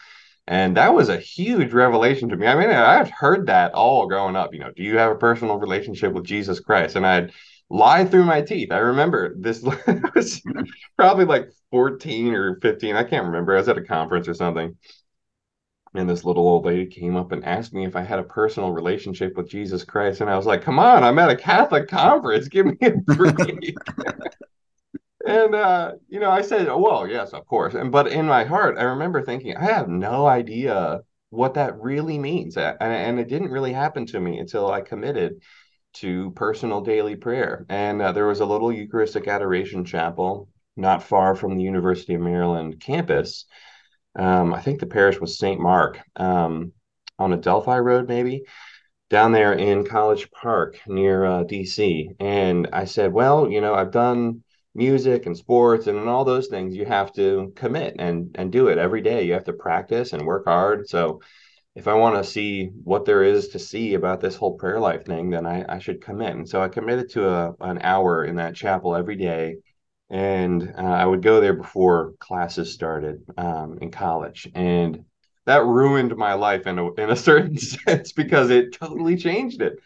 And 0.45 0.75
that 0.75 0.93
was 0.93 1.07
a 1.07 1.17
huge 1.17 1.71
revelation 1.71 2.27
to 2.29 2.35
me. 2.35 2.47
I 2.47 2.55
mean, 2.55 2.69
I've 2.69 3.09
heard 3.09 3.47
that 3.47 3.73
all 3.73 4.07
growing 4.07 4.35
up. 4.35 4.53
You 4.53 4.59
know, 4.59 4.71
do 4.75 4.83
you 4.83 4.97
have 4.97 5.11
a 5.13 5.15
personal 5.15 5.57
relationship 5.57 6.11
with 6.11 6.25
Jesus 6.25 6.59
Christ? 6.59 6.97
And 6.97 7.05
I'd 7.05 7.31
lie 7.69 8.05
through 8.05 8.25
my 8.25 8.41
teeth. 8.41 8.71
I 8.71 8.77
remember 8.77 9.35
this 9.37 9.61
was 10.15 10.41
probably 10.97 11.25
like 11.25 11.49
14 11.71 12.33
or 12.33 12.59
15. 12.61 12.95
I 12.95 13.03
can't 13.03 13.25
remember. 13.25 13.53
I 13.53 13.57
was 13.57 13.69
at 13.69 13.77
a 13.77 13.83
conference 13.83 14.27
or 14.27 14.33
something. 14.33 14.77
And 15.95 16.09
this 16.09 16.25
little 16.25 16.47
old 16.47 16.65
lady 16.65 16.87
came 16.87 17.15
up 17.15 17.31
and 17.31 17.45
asked 17.45 17.73
me 17.73 17.85
if 17.85 17.95
I 17.95 18.01
had 18.01 18.17
a 18.17 18.23
personal 18.23 18.71
relationship 18.71 19.37
with 19.37 19.49
Jesus 19.49 19.83
Christ. 19.83 20.21
And 20.21 20.29
I 20.29 20.35
was 20.35 20.47
like, 20.47 20.63
come 20.63 20.79
on, 20.79 21.03
I'm 21.03 21.19
at 21.19 21.29
a 21.29 21.35
Catholic 21.35 21.87
conference. 21.87 22.47
Give 22.47 22.65
me 22.65 22.77
a 22.81 22.91
break. 22.91 23.75
and 25.25 25.55
uh, 25.55 25.93
you 26.09 26.19
know, 26.19 26.31
I 26.31 26.41
said, 26.41 26.67
oh, 26.67 26.79
"Well, 26.79 27.07
yes, 27.07 27.31
of 27.31 27.45
course." 27.45 27.73
And 27.75 27.91
but 27.91 28.07
in 28.07 28.25
my 28.25 28.43
heart, 28.43 28.77
I 28.77 28.83
remember 28.83 29.21
thinking, 29.23 29.55
I 29.55 29.65
have 29.65 29.87
no 29.87 30.25
idea 30.25 31.01
what 31.29 31.55
that 31.55 31.79
really 31.79 32.19
means, 32.19 32.57
and, 32.57 32.77
and 32.79 33.19
it 33.19 33.29
didn't 33.29 33.51
really 33.51 33.73
happen 33.73 34.05
to 34.07 34.19
me 34.19 34.37
until 34.39 34.69
I 34.69 34.81
committed 34.81 35.41
to 35.93 36.31
personal 36.31 36.81
daily 36.81 37.15
prayer. 37.15 37.65
And 37.69 38.01
uh, 38.01 38.11
there 38.11 38.27
was 38.27 38.39
a 38.39 38.45
little 38.45 38.71
Eucharistic 38.71 39.27
adoration 39.27 39.85
chapel 39.85 40.49
not 40.75 41.03
far 41.03 41.35
from 41.35 41.55
the 41.55 41.63
University 41.63 42.15
of 42.15 42.21
Maryland 42.21 42.79
campus. 42.79 43.45
Um, 44.15 44.53
I 44.53 44.61
think 44.61 44.79
the 44.79 44.87
parish 44.87 45.19
was 45.19 45.37
St. 45.37 45.59
Mark 45.59 45.99
um, 46.15 46.71
on 47.19 47.33
Adelphi 47.33 47.77
Road, 47.77 48.07
maybe 48.07 48.43
down 49.09 49.31
there 49.31 49.53
in 49.53 49.85
College 49.85 50.31
Park 50.31 50.79
near 50.87 51.25
uh, 51.25 51.43
DC. 51.43 52.09
And 52.19 52.69
I 52.73 52.85
said, 52.85 53.13
well, 53.13 53.49
you 53.49 53.61
know, 53.61 53.75
I've 53.75 53.91
done 53.91 54.43
music 54.75 55.25
and 55.25 55.37
sports 55.37 55.87
and 55.87 56.09
all 56.09 56.25
those 56.25 56.47
things 56.47 56.75
you 56.75 56.85
have 56.85 57.13
to 57.13 57.53
commit 57.55 57.95
and 57.99 58.35
and 58.35 58.51
do 58.51 58.67
it 58.67 58.77
every 58.77 59.01
day 59.01 59.23
you 59.23 59.33
have 59.33 59.43
to 59.43 59.53
practice 59.53 60.13
and 60.13 60.25
work 60.25 60.45
hard 60.45 60.89
so 60.89 61.21
if 61.75 61.87
i 61.87 61.93
want 61.93 62.15
to 62.15 62.29
see 62.29 62.67
what 62.83 63.05
there 63.05 63.23
is 63.23 63.49
to 63.49 63.59
see 63.59 63.93
about 63.93 64.21
this 64.21 64.35
whole 64.35 64.55
prayer 64.57 64.79
life 64.79 65.05
thing 65.05 65.29
then 65.29 65.45
i, 65.45 65.65
I 65.67 65.79
should 65.79 66.01
commit 66.01 66.35
and 66.35 66.47
so 66.47 66.61
i 66.61 66.67
committed 66.67 67.09
to 67.11 67.29
a, 67.29 67.55
an 67.61 67.79
hour 67.81 68.25
in 68.25 68.35
that 68.35 68.55
chapel 68.55 68.95
every 68.95 69.15
day 69.15 69.57
and 70.09 70.73
uh, 70.77 70.81
i 70.81 71.05
would 71.05 71.21
go 71.21 71.41
there 71.41 71.53
before 71.53 72.13
classes 72.19 72.73
started 72.73 73.23
um, 73.37 73.79
in 73.81 73.91
college 73.91 74.49
and 74.53 75.03
that 75.45 75.65
ruined 75.65 76.15
my 76.15 76.33
life 76.33 76.67
in 76.67 76.79
a, 76.79 76.93
in 76.93 77.09
a 77.09 77.15
certain 77.29 77.57
sense 77.57 78.11
because 78.11 78.49
it 78.49 78.73
totally 78.73 79.17
changed 79.17 79.61
it. 79.61 79.79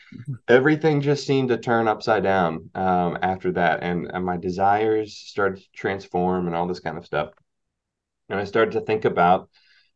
Everything 0.48 1.02
just 1.02 1.26
seemed 1.26 1.50
to 1.50 1.58
turn 1.58 1.88
upside 1.88 2.24
down 2.24 2.70
um, 2.76 3.18
after 3.22 3.52
that, 3.54 3.82
and, 3.82 4.10
and 4.14 4.26
my 4.26 4.38
desires 4.38 5.16
started 5.16 5.62
to 5.62 5.72
transform 5.74 6.48
and 6.48 6.56
all 6.56 6.68
this 6.68 6.80
kind 6.80 6.98
of 6.98 7.06
stuff. 7.06 7.32
And 8.30 8.40
I 8.40 8.44
started 8.44 8.74
to 8.74 8.82
think 8.82 9.06
about, 9.06 9.50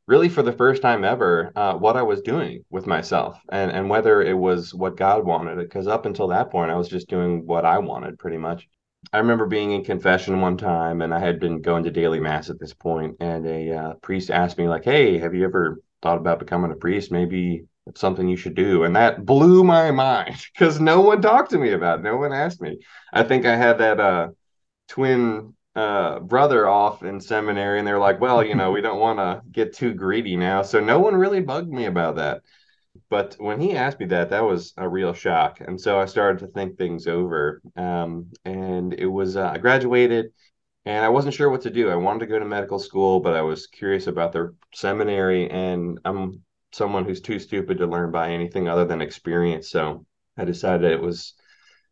really 0.08 0.29
for 0.29 0.43
the 0.43 0.51
first 0.53 0.81
time 0.81 1.03
ever, 1.03 1.51
uh, 1.55 1.74
what 1.75 1.98
I 1.98 2.01
was 2.01 2.22
doing 2.22 2.65
with 2.70 2.88
myself 2.88 3.39
and 3.51 3.72
and 3.72 3.89
whether 3.89 4.22
it 4.22 4.38
was 4.38 4.74
what 4.74 4.98
God 4.98 5.25
wanted. 5.25 5.58
Because 5.58 5.88
up 5.88 6.05
until 6.05 6.27
that 6.29 6.51
point, 6.51 6.72
I 6.72 6.75
was 6.75 6.89
just 6.89 7.10
doing 7.10 7.46
what 7.46 7.65
I 7.65 7.77
wanted, 7.79 8.20
pretty 8.20 8.38
much. 8.38 8.67
I 9.13 9.17
remember 9.17 9.48
being 9.48 9.72
in 9.72 9.84
confession 9.84 10.41
one 10.41 10.58
time, 10.58 11.01
and 11.01 11.13
I 11.13 11.20
had 11.20 11.39
been 11.39 11.62
going 11.62 11.84
to 11.86 11.91
daily 11.91 12.20
mass 12.20 12.50
at 12.50 12.60
this 12.60 12.74
point, 12.74 13.17
and 13.20 13.46
a 13.48 13.75
uh, 13.75 13.93
priest 13.96 14.29
asked 14.29 14.58
me, 14.58 14.67
like, 14.67 14.84
"Hey, 14.84 15.17
have 15.17 15.34
you 15.34 15.43
ever 15.43 15.81
thought 16.01 16.17
about 16.17 16.39
becoming 16.39 16.72
a 16.72 16.75
priest? 16.75 17.12
Maybe 17.12 17.65
it's 17.88 18.00
something 18.01 18.27
you 18.27 18.38
should 18.38 18.55
do." 18.55 18.84
And 18.84 18.96
that 18.96 19.25
blew 19.25 19.63
my 19.63 19.91
mind 19.91 20.36
because 20.53 20.79
no 20.79 21.01
one 21.01 21.22
talked 21.22 21.51
to 21.51 21.58
me 21.58 21.72
about 21.72 22.00
it. 22.00 22.03
No 22.03 22.17
one 22.17 22.34
asked 22.34 22.62
me. 22.62 22.79
I 23.13 23.24
think 23.24 23.46
I 23.46 23.55
had 23.55 23.79
that 23.79 24.00
uh, 24.00 24.29
twin 24.88 25.55
uh, 25.75 26.20
brother 26.20 26.68
off 26.68 27.04
in 27.04 27.20
seminary, 27.22 27.80
and 27.80 27.88
they're 27.88 28.00
like, 28.00 28.20
"Well, 28.22 28.44
you 28.44 28.56
know, 28.56 28.72
we 28.72 28.82
don't 28.82 29.00
want 29.08 29.20
to 29.20 29.42
get 29.51 29.74
too 29.74 29.94
greedy 29.94 30.36
now," 30.38 30.62
so 30.62 30.80
no 30.80 31.00
one 31.00 31.16
really 31.16 31.42
bugged 31.42 31.72
me 31.72 31.86
about 31.86 32.16
that. 32.18 32.42
But 33.10 33.36
when 33.40 33.60
he 33.60 33.75
asked 33.75 34.00
me 34.00 34.06
that, 34.08 34.30
that 34.32 34.44
was 34.44 34.74
a 34.78 34.88
real 34.88 35.13
shock. 35.13 35.62
And 35.62 35.80
so 35.80 36.00
I 36.00 36.06
started 36.06 36.40
to 36.40 36.48
think 36.48 36.78
things 36.78 37.08
over. 37.08 37.62
Um, 37.75 38.32
and 38.46 38.94
it 38.94 39.06
was, 39.08 39.38
uh, 39.38 39.50
I 39.50 39.58
graduated 39.58 40.34
and 40.86 41.06
I 41.06 41.10
wasn't 41.10 41.34
sure 41.36 41.50
what 41.50 41.62
to 41.62 41.70
do. 41.70 41.90
I 41.90 41.96
wanted 41.96 42.20
to 42.22 42.25
go 42.28 42.40
to 42.40 42.46
medical 42.46 42.80
school, 42.80 43.20
but 43.20 43.36
I 43.36 43.42
was 43.42 43.68
curious 43.68 44.08
about 44.08 44.32
the 44.34 44.56
seminary. 44.74 45.50
And 45.50 46.00
I'm 46.06 46.42
someone 46.72 47.06
who's 47.06 47.22
too 47.22 47.40
stupid 47.40 47.78
to 47.78 47.88
learn 47.88 48.12
by 48.12 48.32
anything 48.32 48.68
other 48.68 48.86
than 48.86 49.01
experience. 49.01 49.70
So 49.70 50.06
I 50.38 50.46
decided 50.46 50.92
it 50.92 51.01
was 51.01 51.34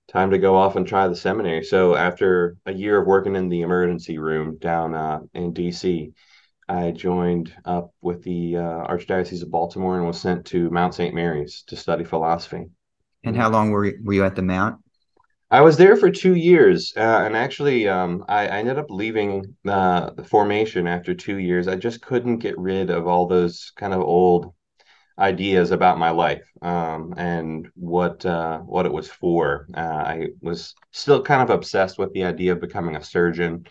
time 0.10 0.32
to 0.32 0.38
go 0.38 0.56
off 0.56 0.76
and 0.76 0.88
try 0.88 1.08
the 1.08 1.16
seminary. 1.16 1.64
So 1.64 1.96
after 1.96 2.58
a 2.66 2.74
year 2.74 3.00
of 3.00 3.08
working 3.08 3.36
in 3.36 3.50
the 3.50 3.62
emergency 3.62 4.18
room 4.18 4.58
down 4.58 4.96
uh, 4.96 5.20
in 5.34 5.54
DC, 5.54 6.12
I 6.68 6.92
joined 6.92 7.54
up 7.66 7.92
with 8.02 8.24
the 8.24 8.58
uh, 8.58 8.88
Archdiocese 8.88 9.44
of 9.44 9.52
Baltimore 9.52 9.98
and 9.98 10.06
was 10.06 10.20
sent 10.20 10.46
to 10.48 10.70
Mount 10.70 10.94
St. 10.94 11.14
Mary's 11.14 11.64
to 11.68 11.76
study 11.76 12.04
philosophy. 12.04 12.66
And 13.24 13.36
how 13.36 13.50
long 13.50 13.72
were 13.72 13.86
you, 13.86 14.00
were 14.04 14.14
you 14.14 14.24
at 14.24 14.36
the 14.36 14.42
Mount? 14.42 14.80
I 15.52 15.62
was 15.62 15.78
there 15.78 15.96
for 15.96 16.12
two 16.12 16.36
years, 16.36 16.94
uh, 16.96 17.24
and 17.26 17.36
actually, 17.36 17.88
um, 17.88 18.24
I, 18.30 18.48
I, 18.48 18.60
ended 18.60 18.78
up 18.78 18.92
leaving 18.92 19.56
uh, 19.68 20.12
the 20.12 20.24
formation 20.24 20.86
after 20.86 21.16
two 21.16 21.40
years. 21.40 21.68
I 21.68 21.76
just 21.76 22.04
couldn't 22.04 22.38
get 22.38 22.56
rid 22.60 22.92
of 22.92 23.08
all 23.08 23.26
those 23.26 23.72
kind 23.76 23.92
of 23.92 24.02
old 24.02 24.54
ideas 25.20 25.72
about 25.72 26.00
my 26.00 26.10
life 26.12 26.50
um, 26.62 27.14
and 27.18 27.70
what 27.76 28.26
uh, 28.26 28.60
what 28.60 28.86
it 28.86 28.94
was 28.94 29.10
for. 29.10 29.68
Uh, 29.76 29.80
I 29.80 30.28
was 30.42 30.76
still 30.92 31.22
kind 31.24 31.42
of 31.42 31.50
obsessed 31.50 32.00
with 32.00 32.14
the 32.14 32.24
idea 32.24 32.54
of 32.54 32.62
becoming 32.62 32.96
a 32.96 33.04
surgeon. 33.04 33.66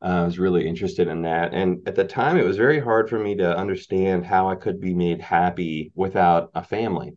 Uh, 0.00 0.22
I 0.22 0.24
was 0.24 0.38
really 0.38 0.66
interested 0.66 1.08
in 1.08 1.22
that, 1.22 1.54
and 1.54 1.86
at 1.88 1.96
the 1.96 2.04
time, 2.04 2.38
it 2.38 2.44
was 2.44 2.56
very 2.56 2.80
hard 2.80 3.10
for 3.10 3.18
me 3.18 3.36
to 3.36 3.56
understand 3.56 4.24
how 4.24 4.48
I 4.48 4.54
could 4.54 4.80
be 4.80 4.94
made 4.94 5.20
happy 5.20 5.92
without 5.94 6.50
a 6.54 6.62
family. 6.62 7.16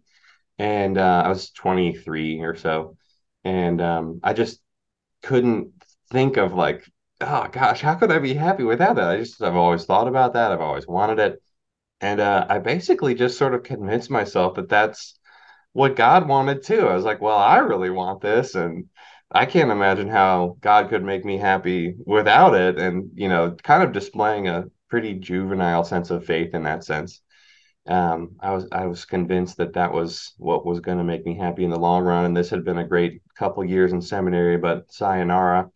And 0.58 0.98
uh, 0.98 1.24
I 1.26 1.30
was 1.30 1.52
23 1.52 2.42
or 2.42 2.56
so 2.56 2.98
and 3.44 3.82
um, 3.82 4.20
I 4.24 4.34
just 4.34 4.62
couldn't 5.24 5.74
think 6.12 6.38
of 6.38 6.54
like, 6.54 6.86
oh 7.22 7.48
gosh, 7.52 7.82
how 7.82 7.96
could 7.96 8.12
I 8.12 8.20
be 8.20 8.34
happy 8.34 8.64
without 8.64 8.96
that? 8.98 9.10
I 9.10 9.18
just 9.18 9.42
I've 9.42 9.56
always 9.56 9.86
thought 9.86 10.08
about 10.08 10.34
that. 10.34 10.52
I've 10.52 10.62
always 10.62 10.88
wanted 10.88 11.20
it, 11.20 11.42
and 12.02 12.20
uh, 12.20 12.46
I 12.50 12.60
basically 12.60 13.16
just 13.16 13.38
sort 13.38 13.54
of 13.54 13.64
convinced 13.64 14.10
myself 14.10 14.56
that 14.56 14.70
that's 14.70 15.20
what 15.74 15.96
God 15.96 16.28
wanted 16.28 16.64
too. 16.64 16.88
I 16.88 16.96
was 16.96 17.06
like, 17.06 17.22
well, 17.22 17.38
I 17.38 17.60
really 17.60 17.90
want 17.90 18.22
this, 18.22 18.56
and 18.56 18.86
I 19.32 19.46
can't 19.46 19.72
imagine 19.72 20.10
how 20.10 20.58
God 20.62 20.90
could 20.90 21.04
make 21.04 21.26
me 21.26 21.38
happy 21.38 21.96
without 22.06 22.56
it. 22.56 22.78
And 22.80 23.12
you 23.16 23.30
know, 23.30 23.56
kind 23.64 23.84
of 23.84 23.94
displaying 23.94 24.48
a 24.48 24.66
pretty 24.90 25.14
juvenile 25.16 25.84
sense 25.84 26.10
of 26.12 26.26
faith 26.26 26.54
in 26.54 26.64
that 26.64 26.84
sense 26.84 27.22
um, 27.88 28.36
I 28.40 28.54
was 28.54 28.68
I 28.72 28.86
was 28.86 29.06
convinced 29.06 29.58
that 29.58 29.74
that 29.74 29.92
was 29.92 30.34
what 30.38 30.66
was 30.66 30.80
going 30.80 31.00
to 31.00 31.04
make 31.04 31.26
me 31.26 31.36
happy 31.36 31.64
in 31.64 31.72
the 31.72 31.80
long 31.80 32.04
run. 32.04 32.26
And 32.26 32.38
this 32.38 32.50
had 32.50 32.64
been 32.64 32.78
a 32.78 32.88
great 32.88 33.22
couple 33.38 33.64
years 33.64 33.92
in 33.92 34.02
seminary, 34.02 34.58
but 34.58 34.92
sayonara. 34.92 35.70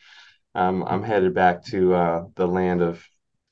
Um, 0.54 0.86
I'm 0.88 1.04
headed 1.04 1.34
back 1.34 1.66
to 1.66 1.94
uh, 1.94 2.24
the 2.36 2.48
land 2.48 2.82
of 2.82 3.04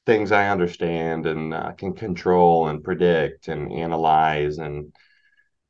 things 0.06 0.32
I 0.32 0.50
understand 0.50 1.26
and 1.26 1.54
uh, 1.54 1.72
can 1.74 1.94
control 1.94 2.68
and 2.68 2.84
predict 2.84 3.48
and 3.48 3.72
analyze 3.72 4.58
and 4.58 4.94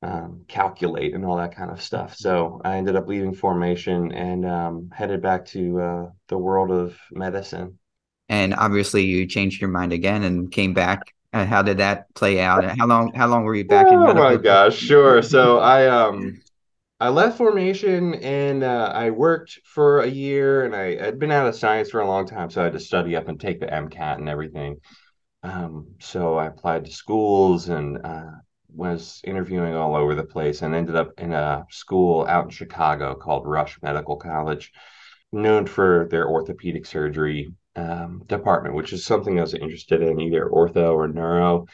um, 0.02 0.46
calculate 0.48 1.14
and 1.16 1.26
all 1.26 1.38
that 1.38 1.56
kind 1.56 1.72
of 1.72 1.82
stuff. 1.82 2.16
So 2.16 2.62
I 2.64 2.78
ended 2.78 2.96
up 2.96 3.08
leaving 3.08 3.34
formation 3.34 4.12
and 4.12 4.46
um, 4.46 4.90
headed 4.94 5.22
back 5.22 5.46
to 5.48 5.82
uh, 5.82 6.10
the 6.28 6.38
world 6.38 6.72
of 6.72 6.98
medicine. 7.12 7.80
And 8.30 8.54
obviously, 8.54 9.04
you 9.04 9.26
changed 9.28 9.62
your 9.62 9.70
mind 9.70 9.94
again 9.94 10.24
and 10.24 10.52
came 10.52 10.74
back 10.74 11.14
and 11.34 11.50
how 11.50 11.62
did 11.62 11.78
that 11.78 12.14
play 12.14 12.40
out? 12.40 12.64
And 12.64 12.80
how 12.80 12.88
long 12.88 13.14
how 13.14 13.28
long 13.28 13.44
were 13.44 13.56
you 13.56 13.66
back 13.66 13.92
in? 13.92 14.00
oh 14.00 14.14
my 14.14 14.36
gosh, 14.38 14.78
sure. 14.78 15.22
So 15.22 15.60
I 15.60 15.88
um 15.88 16.42
I 17.04 17.10
left 17.10 17.38
formation 17.38 18.14
and 18.14 18.64
uh, 18.64 18.90
I 18.96 19.10
worked 19.10 19.60
for 19.66 20.00
a 20.00 20.08
year 20.08 20.64
and 20.64 20.74
I 20.74 20.96
had 21.04 21.20
been 21.20 21.32
out 21.32 21.48
of 21.48 21.54
science 21.54 21.90
for 21.90 22.00
a 22.00 22.08
long 22.08 22.26
time, 22.26 22.50
so 22.50 22.62
I 22.62 22.64
had 22.64 22.74
to 22.74 22.80
study 22.80 23.18
up 23.18 23.28
and 23.28 23.38
take 23.38 23.60
the 23.60 23.66
MCAT 23.66 24.20
and 24.20 24.30
everything. 24.30 24.78
Um, 25.44 25.96
so 26.00 26.36
I 26.36 26.46
applied 26.46 26.86
to 26.86 26.92
schools 26.94 27.68
and 27.68 27.98
uh, 28.06 28.32
was 28.70 29.20
interviewing 29.26 29.74
all 29.74 29.98
over 29.98 30.16
the 30.16 30.24
place 30.24 30.62
and 30.62 30.74
ended 30.74 30.96
up 30.96 31.12
in 31.18 31.34
a 31.34 31.66
school 31.70 32.26
out 32.26 32.46
in 32.46 32.52
Chicago 32.52 33.16
called 33.16 33.46
Rush 33.46 33.78
Medical 33.82 34.16
College, 34.16 34.72
known 35.34 35.66
for 35.66 36.08
their 36.10 36.30
orthopedic 36.30 36.86
surgery 36.86 37.54
um, 37.76 38.24
department, 38.28 38.76
which 38.76 38.94
is 38.94 39.04
something 39.04 39.38
I 39.38 39.42
was 39.42 39.54
interested 39.54 40.02
in, 40.02 40.22
either 40.22 40.46
ortho 40.46 40.94
or 40.94 41.10
neuro. 41.10 41.66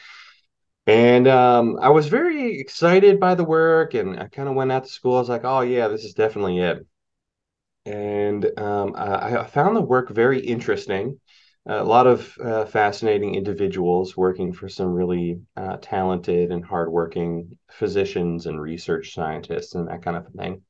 And 0.86 1.28
um, 1.28 1.78
I 1.80 1.90
was 1.90 2.08
very 2.08 2.58
excited 2.58 3.20
by 3.20 3.34
the 3.34 3.44
work, 3.44 3.94
and 3.94 4.18
I 4.18 4.28
kind 4.28 4.48
of 4.48 4.54
went 4.54 4.72
out 4.72 4.84
to 4.84 4.90
school. 4.90 5.16
I 5.16 5.20
was 5.20 5.28
like, 5.28 5.44
"Oh 5.44 5.60
yeah, 5.60 5.88
this 5.88 6.04
is 6.04 6.14
definitely 6.14 6.58
it." 6.58 6.86
And 7.86 8.58
um, 8.58 8.94
I, 8.96 9.38
I, 9.40 9.46
found 9.46 9.74
the 9.76 9.80
work 9.80 10.10
very 10.10 10.40
interesting. 10.40 11.18
a 11.66 11.82
lot 11.84 12.06
of 12.06 12.36
uh, 12.42 12.64
fascinating 12.66 13.34
individuals 13.34 14.16
working 14.16 14.52
for 14.52 14.68
some 14.68 14.88
really 14.88 15.40
uh, 15.56 15.78
talented 15.80 16.50
and 16.52 16.64
hardworking 16.64 17.58
physicians 17.70 18.46
and 18.46 18.60
research 18.60 19.14
scientists 19.14 19.74
and 19.74 19.88
that 19.88 20.02
kind 20.02 20.16
of 20.16 20.26
thing. 20.34 20.62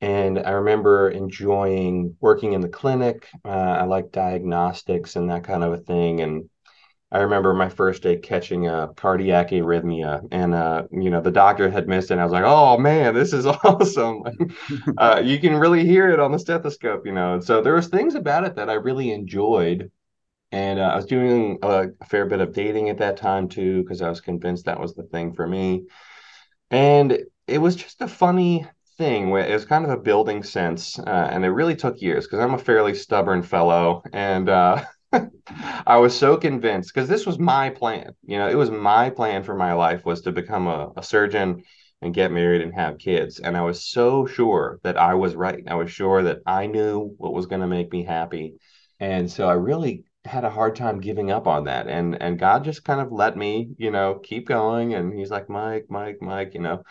And 0.00 0.38
I 0.38 0.50
remember 0.50 1.08
enjoying 1.10 2.16
working 2.20 2.52
in 2.52 2.60
the 2.60 2.68
clinic. 2.68 3.28
Uh, 3.44 3.48
I 3.48 3.84
like 3.84 4.12
diagnostics 4.12 5.16
and 5.16 5.30
that 5.30 5.44
kind 5.44 5.64
of 5.64 5.72
a 5.72 5.78
thing. 5.78 6.20
And 6.20 6.50
I 7.14 7.20
remember 7.20 7.54
my 7.54 7.68
first 7.68 8.02
day 8.02 8.16
catching 8.16 8.66
a 8.66 8.90
cardiac 8.96 9.50
arrhythmia, 9.50 10.26
and 10.32 10.52
uh, 10.52 10.82
you 10.90 11.10
know 11.10 11.20
the 11.20 11.30
doctor 11.30 11.70
had 11.70 11.86
missed 11.86 12.10
it. 12.10 12.14
And 12.14 12.20
I 12.20 12.24
was 12.24 12.32
like, 12.32 12.42
"Oh 12.44 12.76
man, 12.76 13.14
this 13.14 13.32
is 13.32 13.46
awesome!" 13.64 14.24
uh, 14.98 15.22
you 15.24 15.38
can 15.38 15.54
really 15.54 15.86
hear 15.86 16.10
it 16.10 16.18
on 16.18 16.32
the 16.32 16.40
stethoscope, 16.40 17.06
you 17.06 17.12
know. 17.12 17.34
And 17.34 17.44
so 17.44 17.62
there 17.62 17.74
was 17.74 17.86
things 17.86 18.16
about 18.16 18.42
it 18.44 18.56
that 18.56 18.68
I 18.68 18.74
really 18.74 19.12
enjoyed, 19.12 19.92
and 20.50 20.80
uh, 20.80 20.88
I 20.88 20.96
was 20.96 21.06
doing 21.06 21.60
a, 21.62 21.86
a, 22.00 22.04
fair 22.06 22.26
bit 22.26 22.40
of 22.40 22.52
dating 22.52 22.90
at 22.90 22.98
that 22.98 23.16
time 23.16 23.48
too, 23.48 23.84
because 23.84 24.02
I 24.02 24.08
was 24.08 24.20
convinced 24.20 24.64
that 24.64 24.80
was 24.80 24.94
the 24.94 25.04
thing 25.04 25.34
for 25.34 25.46
me. 25.46 25.84
And 26.72 27.16
it 27.46 27.58
was 27.58 27.76
just 27.76 28.00
a 28.00 28.08
funny 28.08 28.66
thing 28.98 29.30
where 29.30 29.46
it 29.46 29.52
was 29.52 29.64
kind 29.64 29.84
of 29.84 29.92
a 29.92 29.98
building 29.98 30.42
sense, 30.42 30.98
uh, 30.98 31.28
and 31.30 31.44
it 31.44 31.50
really 31.50 31.76
took 31.76 32.02
years 32.02 32.26
because 32.26 32.40
I'm 32.40 32.54
a 32.54 32.58
fairly 32.58 32.96
stubborn 32.96 33.44
fellow, 33.44 34.02
and 34.12 34.48
uh, 34.48 34.82
I 35.86 35.96
was 35.98 36.16
so 36.16 36.36
convinced 36.36 36.92
because 36.94 37.08
this 37.08 37.26
was 37.26 37.38
my 37.38 37.70
plan. 37.70 38.12
You 38.22 38.38
know, 38.38 38.48
it 38.48 38.56
was 38.56 38.70
my 38.70 39.10
plan 39.10 39.42
for 39.42 39.54
my 39.54 39.72
life 39.72 40.04
was 40.04 40.22
to 40.22 40.32
become 40.32 40.66
a, 40.66 40.92
a 40.96 41.02
surgeon 41.02 41.62
and 42.02 42.14
get 42.14 42.32
married 42.32 42.60
and 42.62 42.74
have 42.74 42.98
kids, 42.98 43.40
and 43.40 43.56
I 43.56 43.62
was 43.62 43.90
so 43.90 44.26
sure 44.26 44.78
that 44.82 44.96
I 44.98 45.14
was 45.14 45.34
right. 45.34 45.62
I 45.66 45.74
was 45.74 45.90
sure 45.90 46.22
that 46.24 46.40
I 46.46 46.66
knew 46.66 47.14
what 47.18 47.32
was 47.32 47.46
going 47.46 47.62
to 47.62 47.66
make 47.66 47.92
me 47.92 48.04
happy, 48.04 48.54
and 49.00 49.30
so 49.30 49.48
I 49.48 49.54
really 49.54 50.04
had 50.24 50.44
a 50.44 50.50
hard 50.50 50.74
time 50.76 51.00
giving 51.00 51.30
up 51.30 51.46
on 51.46 51.64
that 51.64 51.86
and 51.86 52.20
and 52.22 52.38
God 52.38 52.64
just 52.64 52.82
kind 52.82 52.98
of 52.98 53.12
let 53.12 53.36
me 53.36 53.68
you 53.76 53.90
know 53.90 54.20
keep 54.24 54.48
going 54.48 54.94
and 54.94 55.12
he's 55.12 55.30
like 55.30 55.50
Mike 55.50 55.84
Mike 55.90 56.16
Mike 56.22 56.54
you 56.54 56.60
know 56.60 56.82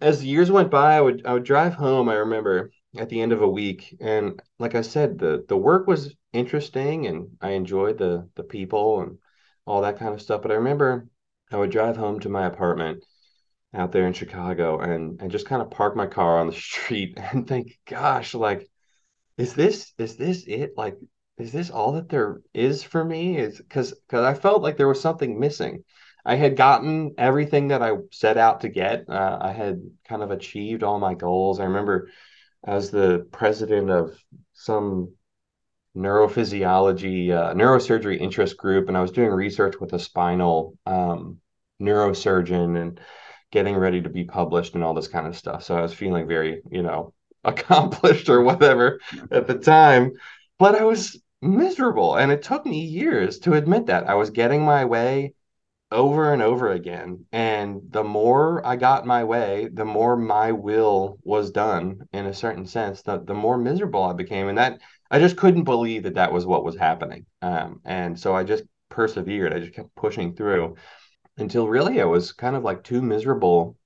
as 0.00 0.20
the 0.20 0.26
years 0.26 0.50
went 0.50 0.70
by, 0.70 0.96
I 0.96 1.00
would 1.00 1.24
I 1.24 1.32
would 1.32 1.44
drive 1.44 1.74
home. 1.74 2.08
I 2.08 2.14
remember 2.14 2.70
at 2.96 3.08
the 3.08 3.20
end 3.20 3.32
of 3.32 3.42
a 3.42 3.48
week, 3.48 3.96
and 4.00 4.40
like 4.58 4.74
I 4.74 4.82
said, 4.82 5.18
the 5.18 5.44
the 5.48 5.56
work 5.56 5.86
was 5.86 6.14
interesting, 6.32 7.06
and 7.06 7.36
I 7.40 7.50
enjoyed 7.50 7.98
the 7.98 8.28
the 8.34 8.44
people 8.44 9.00
and 9.00 9.18
all 9.66 9.82
that 9.82 9.98
kind 9.98 10.14
of 10.14 10.22
stuff. 10.22 10.42
But 10.42 10.50
I 10.52 10.56
remember 10.56 11.08
I 11.50 11.56
would 11.56 11.70
drive 11.70 11.96
home 11.96 12.20
to 12.20 12.28
my 12.28 12.46
apartment 12.46 13.04
out 13.74 13.92
there 13.92 14.06
in 14.06 14.12
Chicago, 14.12 14.78
and 14.80 15.20
and 15.20 15.30
just 15.30 15.46
kind 15.46 15.62
of 15.62 15.70
park 15.70 15.96
my 15.96 16.06
car 16.06 16.38
on 16.38 16.46
the 16.48 16.52
street 16.68 17.18
and 17.18 17.46
think, 17.48 17.78
gosh, 17.86 18.34
like, 18.34 18.68
is 19.38 19.54
this 19.54 19.92
is 19.98 20.16
this 20.16 20.44
it? 20.46 20.72
Like, 20.76 20.96
is 21.38 21.52
this 21.52 21.70
all 21.70 21.92
that 21.92 22.08
there 22.08 22.40
is 22.54 22.82
for 22.82 23.04
me? 23.04 23.38
Is 23.38 23.58
because 23.58 23.92
because 23.92 24.24
I 24.24 24.34
felt 24.34 24.62
like 24.62 24.76
there 24.76 24.88
was 24.88 25.00
something 25.00 25.38
missing 25.38 25.84
I 26.24 26.36
had 26.36 26.56
gotten 26.56 27.14
everything 27.18 27.68
that 27.68 27.82
I 27.82 27.92
set 28.12 28.36
out 28.36 28.60
to 28.60 28.68
get. 28.68 29.08
Uh, 29.08 29.38
I 29.40 29.52
had 29.52 29.82
kind 30.08 30.22
of 30.22 30.30
achieved 30.30 30.82
all 30.84 30.98
my 31.00 31.14
goals. 31.14 31.58
I 31.58 31.64
remember 31.64 32.10
as 32.64 32.90
the 32.90 33.26
president 33.32 33.90
of 33.90 34.16
some 34.52 35.12
neurophysiology, 35.96 37.30
uh, 37.30 37.54
neurosurgery 37.54 38.18
interest 38.18 38.56
group, 38.56 38.88
and 38.88 38.96
I 38.96 39.02
was 39.02 39.10
doing 39.10 39.30
research 39.30 39.74
with 39.80 39.92
a 39.92 39.98
spinal 39.98 40.76
um, 40.86 41.38
neurosurgeon 41.80 42.80
and 42.80 43.00
getting 43.50 43.76
ready 43.76 44.00
to 44.00 44.08
be 44.08 44.24
published 44.24 44.74
and 44.74 44.82
all 44.82 44.94
this 44.94 45.08
kind 45.08 45.26
of 45.26 45.36
stuff. 45.36 45.62
So 45.64 45.76
I 45.76 45.82
was 45.82 45.92
feeling 45.92 46.26
very, 46.26 46.62
you 46.70 46.82
know, 46.82 47.12
accomplished 47.44 48.28
or 48.28 48.42
whatever 48.42 49.00
at 49.30 49.46
the 49.46 49.58
time. 49.58 50.12
But 50.58 50.76
I 50.76 50.84
was 50.84 51.20
miserable. 51.42 52.16
And 52.16 52.32
it 52.32 52.42
took 52.42 52.64
me 52.64 52.84
years 52.84 53.40
to 53.40 53.54
admit 53.54 53.86
that 53.86 54.08
I 54.08 54.14
was 54.14 54.30
getting 54.30 54.64
my 54.64 54.84
way 54.84 55.34
over 55.92 56.32
and 56.32 56.42
over 56.42 56.70
again. 56.72 57.26
And 57.32 57.82
the 57.90 58.04
more 58.04 58.64
I 58.66 58.76
got 58.76 59.06
my 59.06 59.24
way, 59.24 59.68
the 59.72 59.84
more 59.84 60.16
my 60.16 60.52
will 60.52 61.18
was 61.22 61.50
done 61.50 62.08
in 62.12 62.26
a 62.26 62.34
certain 62.34 62.66
sense, 62.66 63.02
the, 63.02 63.22
the 63.22 63.34
more 63.34 63.58
miserable 63.58 64.02
I 64.02 64.12
became. 64.12 64.48
And 64.48 64.58
that 64.58 64.80
I 65.10 65.18
just 65.18 65.36
couldn't 65.36 65.64
believe 65.64 66.04
that 66.04 66.14
that 66.14 66.32
was 66.32 66.46
what 66.46 66.64
was 66.64 66.76
happening. 66.76 67.26
Um, 67.42 67.80
and 67.84 68.18
so 68.18 68.34
I 68.34 68.44
just 68.44 68.64
persevered. 68.88 69.52
I 69.52 69.60
just 69.60 69.74
kept 69.74 69.94
pushing 69.94 70.34
through 70.34 70.76
until 71.36 71.68
really 71.68 72.00
I 72.00 72.04
was 72.04 72.32
kind 72.32 72.56
of 72.56 72.62
like 72.64 72.82
too 72.82 73.02
miserable 73.02 73.76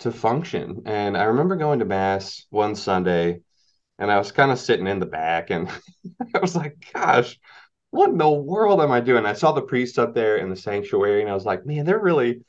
to 0.00 0.12
function. 0.12 0.82
And 0.86 1.16
I 1.16 1.24
remember 1.24 1.56
going 1.56 1.78
to 1.80 1.84
mass 1.84 2.46
one 2.50 2.74
Sunday 2.74 3.40
and 3.98 4.10
I 4.10 4.18
was 4.18 4.32
kind 4.32 4.50
of 4.50 4.58
sitting 4.58 4.86
in 4.86 5.00
the 5.00 5.06
back 5.06 5.50
and 5.50 5.68
I 6.34 6.38
was 6.38 6.54
like, 6.54 6.90
gosh, 6.92 7.38
what 7.96 8.10
in 8.10 8.18
the 8.18 8.30
world 8.30 8.80
am 8.80 8.92
I 8.92 9.00
doing? 9.00 9.24
I 9.24 9.32
saw 9.32 9.52
the 9.52 9.62
priests 9.62 9.98
up 9.98 10.14
there 10.14 10.36
in 10.36 10.50
the 10.50 10.56
sanctuary, 10.56 11.22
and 11.22 11.30
I 11.30 11.34
was 11.34 11.46
like, 11.46 11.64
man, 11.64 11.86
they're 11.86 11.98
really, 11.98 12.42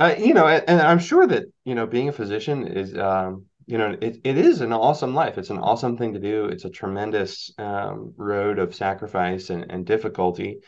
uh, 0.00 0.14
you 0.18 0.34
know, 0.34 0.46
and, 0.46 0.64
and, 0.66 0.80
I'm 0.80 0.98
sure 0.98 1.26
that 1.26 1.44
you 1.64 1.74
know, 1.74 1.86
being 1.86 2.08
a 2.08 2.12
physician 2.12 2.66
is, 2.66 2.96
um, 2.96 3.44
you 3.66 3.76
know, 3.78 3.96
it, 4.00 4.20
it 4.24 4.38
is 4.38 4.62
an 4.62 4.72
awesome 4.72 5.14
life. 5.14 5.36
It's 5.36 5.50
an 5.50 5.58
awesome 5.58 5.96
thing 5.96 6.14
to 6.14 6.18
do. 6.18 6.46
It's 6.46 6.64
a 6.64 6.70
tremendous 6.70 7.52
um, 7.58 8.14
road 8.16 8.58
of 8.58 8.74
sacrifice 8.74 9.50
and, 9.50 9.70
and 9.70 9.84
difficulty. 9.84 10.60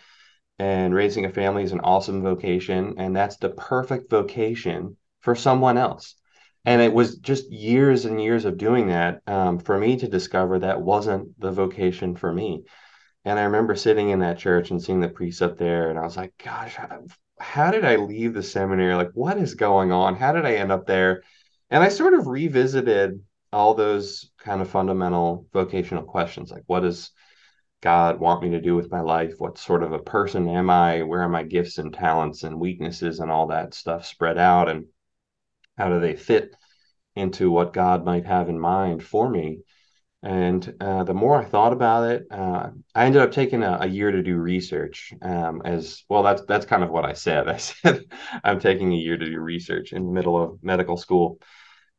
And 0.58 0.94
raising 0.94 1.24
a 1.24 1.30
family 1.30 1.64
is 1.64 1.72
an 1.72 1.80
awesome 1.80 2.22
vocation, 2.22 2.94
and 2.98 3.16
that's 3.16 3.38
the 3.38 3.48
perfect 3.48 4.10
vocation 4.10 4.96
for 5.20 5.34
someone 5.34 5.78
else. 5.78 6.14
and 6.64 6.80
it 6.82 6.92
was 6.92 7.16
just 7.16 7.50
years 7.50 8.04
and 8.04 8.22
years 8.22 8.44
of 8.44 8.58
doing 8.58 8.88
that 8.88 9.22
um, 9.26 9.58
for 9.58 9.76
me 9.78 9.96
to 9.96 10.06
discover 10.06 10.58
that 10.58 10.80
wasn't 10.82 11.40
the 11.40 11.50
vocation 11.50 12.14
for 12.14 12.32
me. 12.32 12.62
And 13.24 13.38
I 13.38 13.44
remember 13.44 13.76
sitting 13.76 14.10
in 14.10 14.20
that 14.20 14.38
church 14.38 14.70
and 14.70 14.82
seeing 14.82 15.00
the 15.00 15.08
priest 15.08 15.42
up 15.42 15.56
there, 15.56 15.90
and 15.90 15.98
I 15.98 16.02
was 16.02 16.16
like, 16.16 16.32
gosh, 16.42 16.76
how, 17.38 17.70
did 17.70 17.84
I 17.84 17.96
leave 17.96 18.34
the 18.34 18.42
seminary? 18.42 18.94
Like, 18.94 19.12
what 19.14 19.38
is 19.38 19.54
going 19.54 19.92
on? 19.92 20.16
How 20.16 20.32
did 20.32 20.44
I 20.44 20.54
end 20.54 20.72
up 20.72 20.86
there? 20.86 21.22
And 21.70 21.82
I 21.82 21.88
sort 21.88 22.14
of 22.14 22.26
revisited 22.26 23.20
all 23.52 23.74
those 23.74 24.30
kind 24.38 24.60
of 24.60 24.70
fundamental 24.70 25.46
vocational 25.52 26.04
questions 26.04 26.50
like, 26.50 26.64
what 26.66 26.80
does 26.80 27.10
God 27.80 28.18
want 28.20 28.42
me 28.42 28.50
to 28.50 28.60
do 28.60 28.74
with 28.76 28.90
my 28.90 29.00
life? 29.00 29.34
What 29.38 29.58
sort 29.58 29.82
of 29.82 29.92
a 29.92 29.98
person 29.98 30.48
am 30.48 30.70
I? 30.70 31.02
Where 31.02 31.20
are 31.22 31.28
my 31.28 31.42
gifts 31.42 31.78
and 31.78 31.92
talents 31.92 32.44
and 32.44 32.60
weaknesses 32.60 33.18
and 33.20 33.30
all 33.30 33.48
that 33.48 33.74
stuff 33.74 34.06
spread 34.06 34.38
out? 34.38 34.68
And 34.68 34.86
how 35.76 35.88
do 35.88 36.00
they 36.00 36.14
fit 36.16 36.54
into 37.16 37.50
what 37.50 37.72
God 37.72 38.04
might 38.04 38.26
have 38.26 38.48
in 38.48 38.58
mind 38.58 39.02
for 39.02 39.28
me? 39.28 39.60
And 40.22 40.74
uh, 40.80 41.02
the 41.02 41.14
more 41.14 41.36
I 41.36 41.44
thought 41.44 41.72
about 41.72 42.10
it, 42.10 42.26
uh, 42.30 42.70
I 42.94 43.06
ended 43.06 43.22
up 43.22 43.32
taking 43.32 43.64
a, 43.64 43.78
a, 43.80 43.86
year 43.86 44.12
to 44.12 44.22
do 44.22 44.36
research. 44.36 45.12
Um, 45.20 45.62
as 45.64 46.04
well, 46.08 46.22
that's 46.22 46.42
that's 46.46 46.64
kind 46.64 46.84
of 46.84 46.90
what 46.90 47.04
I 47.04 47.12
said. 47.12 47.48
I 47.48 47.56
said 47.56 48.04
I'm 48.44 48.60
taking 48.60 48.92
a 48.92 48.96
year 48.96 49.16
to 49.16 49.26
do 49.26 49.40
research 49.40 49.92
in 49.92 50.06
the 50.06 50.12
middle 50.12 50.40
of 50.40 50.62
medical 50.62 50.96
school. 50.96 51.40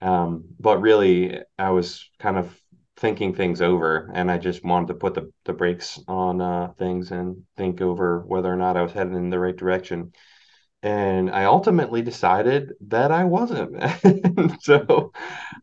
Um, 0.02 0.46
but 0.58 0.80
really, 0.80 1.42
I 1.60 1.72
was 1.72 2.10
kind 2.20 2.38
of 2.38 2.58
thinking 2.96 3.34
things 3.34 3.62
over, 3.62 4.10
and 4.14 4.32
I 4.32 4.38
just 4.38 4.64
wanted 4.64 4.88
to 4.88 4.94
put 4.94 5.16
the 5.16 5.32
the 5.44 5.54
brakes 5.54 6.00
on 6.08 6.40
uh, 6.40 6.72
things 6.80 7.12
and 7.12 7.44
think 7.58 7.82
over 7.82 8.24
whether 8.26 8.52
or 8.52 8.58
not 8.58 8.78
I 8.78 8.84
was 8.84 8.94
heading 8.94 9.16
in 9.16 9.32
the 9.32 9.40
right 9.40 9.56
direction 9.56 10.14
and 10.84 11.32
I 11.32 11.46
ultimately 11.46 12.02
decided 12.02 12.74
that 12.88 13.10
I 13.10 13.24
wasn't. 13.24 13.82
so 14.62 15.14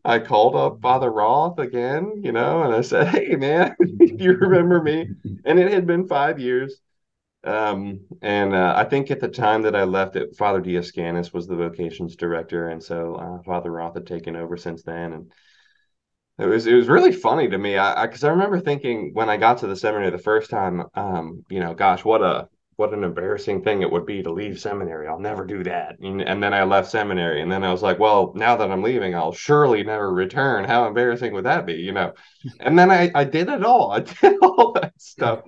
I 0.03 0.17
called 0.17 0.55
up 0.55 0.81
Father 0.81 1.11
Roth 1.11 1.59
again, 1.59 2.21
you 2.23 2.31
know, 2.31 2.63
and 2.63 2.73
I 2.73 2.81
said, 2.81 3.07
"Hey, 3.07 3.35
man, 3.35 3.75
do 3.79 4.15
you 4.17 4.33
remember 4.33 4.81
me?" 4.81 5.07
And 5.45 5.59
it 5.59 5.71
had 5.71 5.85
been 5.85 6.07
five 6.07 6.39
years. 6.39 6.81
Um, 7.43 8.01
and 8.21 8.53
uh, 8.53 8.73
I 8.75 8.83
think 8.85 9.09
at 9.09 9.19
the 9.19 9.27
time 9.27 9.63
that 9.63 9.75
I 9.75 9.83
left 9.83 10.15
it, 10.15 10.35
Father 10.35 10.61
DeAscanis 10.61 11.33
was 11.33 11.47
the 11.47 11.55
vocations 11.55 12.15
director, 12.15 12.69
and 12.69 12.83
so 12.83 13.15
uh, 13.15 13.43
Father 13.43 13.71
Roth 13.71 13.93
had 13.93 14.07
taken 14.07 14.35
over 14.35 14.57
since 14.57 14.81
then. 14.81 15.13
And 15.13 15.31
it 16.39 16.47
was 16.47 16.65
it 16.65 16.73
was 16.73 16.87
really 16.87 17.11
funny 17.11 17.47
to 17.47 17.57
me, 17.59 17.77
I 17.77 18.07
because 18.07 18.23
I, 18.23 18.29
I, 18.29 18.31
remember 18.31 18.59
thinking 18.59 19.11
when 19.13 19.29
I 19.29 19.37
got 19.37 19.59
to 19.59 19.67
the 19.67 19.75
seminary 19.75 20.09
the 20.09 20.17
first 20.17 20.49
time, 20.49 20.83
um, 20.95 21.45
you 21.47 21.59
know, 21.59 21.75
gosh, 21.75 22.03
what 22.03 22.23
a 22.23 22.49
what 22.81 22.95
an 22.95 23.03
embarrassing 23.03 23.61
thing 23.61 23.83
it 23.83 23.91
would 23.91 24.07
be 24.07 24.23
to 24.23 24.31
leave 24.31 24.59
seminary. 24.59 25.07
I'll 25.07 25.19
never 25.19 25.45
do 25.45 25.63
that. 25.65 25.99
And, 25.99 26.19
and, 26.19 26.41
then 26.41 26.51
I 26.51 26.63
left 26.63 26.89
seminary. 26.89 27.39
And 27.39 27.51
then 27.51 27.63
I 27.63 27.71
was 27.71 27.83
like, 27.83 27.99
well, 27.99 28.33
now 28.35 28.55
that 28.55 28.71
I'm 28.71 28.81
leaving, 28.81 29.13
I'll 29.13 29.31
surely 29.31 29.83
never 29.83 30.11
return. 30.11 30.65
How 30.65 30.87
embarrassing 30.87 31.31
would 31.33 31.45
that 31.45 31.67
be? 31.67 31.73
You 31.73 31.91
know? 31.91 32.13
And 32.59 32.79
then 32.79 32.89
I, 32.89 33.11
I 33.13 33.23
did 33.23 33.49
it 33.49 33.63
all. 33.63 33.91
I 33.91 33.99
did 33.99 34.35
all 34.41 34.71
that 34.73 34.99
stuff. 34.99 35.43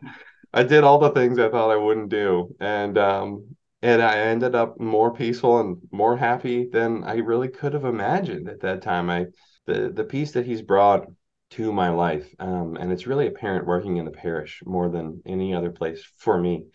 I 0.54 0.62
did 0.62 0.84
all 0.84 1.00
the 1.00 1.10
things 1.10 1.40
I 1.40 1.50
thought 1.50 1.72
I 1.72 1.76
wouldn't 1.76 2.10
do. 2.10 2.56
And, 2.60 3.00
um, 3.00 3.56
and 3.82 4.00
I 4.00 4.20
ended 4.20 4.54
up 4.54 4.80
more 4.80 5.12
peaceful 5.12 5.60
and 5.60 5.78
more 5.92 6.16
happy 6.16 6.70
than 6.72 7.04
I 7.04 7.16
really 7.16 7.48
could 7.48 7.74
have 7.74 7.86
imagined 7.86 8.48
at 8.48 8.62
that 8.62 8.84
time. 8.84 9.10
I, 9.10 9.26
the, 9.66 9.92
the 9.92 10.04
peace 10.04 10.34
that 10.34 10.46
he's 10.46 10.62
brought 10.62 11.08
to 11.52 11.74
my 11.74 11.90
life. 11.90 12.28
Um, 12.38 12.78
and 12.80 12.92
it's 12.92 13.08
really 13.08 13.26
apparent 13.26 13.66
working 13.66 13.98
in 13.98 14.06
the 14.06 14.12
parish 14.12 14.62
more 14.68 14.90
than 14.90 15.24
any 15.26 15.56
other 15.56 15.72
place 15.72 16.04
for 16.18 16.40
me. 16.40 16.66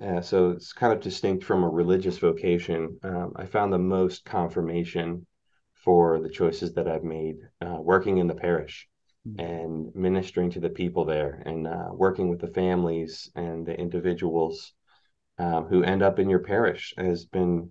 Uh, 0.00 0.20
so 0.20 0.50
it's 0.50 0.72
kind 0.72 0.92
of 0.92 1.00
distinct 1.00 1.44
from 1.44 1.64
a 1.64 1.68
religious 1.68 2.18
vocation. 2.18 2.98
Um, 3.02 3.32
I 3.36 3.46
found 3.46 3.72
the 3.72 3.78
most 3.78 4.24
confirmation 4.24 5.26
for 5.74 6.20
the 6.20 6.28
choices 6.28 6.74
that 6.74 6.88
I've 6.88 7.04
made 7.04 7.36
uh, 7.60 7.78
working 7.80 8.18
in 8.18 8.26
the 8.26 8.34
parish 8.34 8.88
mm-hmm. 9.26 9.40
and 9.40 9.94
ministering 9.94 10.50
to 10.50 10.60
the 10.60 10.68
people 10.68 11.04
there 11.04 11.42
and 11.46 11.66
uh, 11.66 11.88
working 11.92 12.28
with 12.28 12.40
the 12.40 12.48
families 12.48 13.30
and 13.34 13.64
the 13.64 13.78
individuals 13.78 14.72
um, 15.38 15.66
who 15.66 15.82
end 15.82 16.02
up 16.02 16.18
in 16.18 16.28
your 16.28 16.40
parish 16.40 16.94
has 16.98 17.24
been 17.24 17.70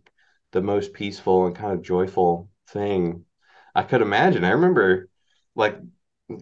the 0.52 0.62
most 0.62 0.94
peaceful 0.94 1.46
and 1.46 1.56
kind 1.56 1.74
of 1.74 1.82
joyful 1.82 2.50
thing 2.70 3.26
I 3.74 3.84
could 3.84 4.02
imagine. 4.02 4.46
I 4.46 4.52
remember 4.52 5.10
like 5.56 5.78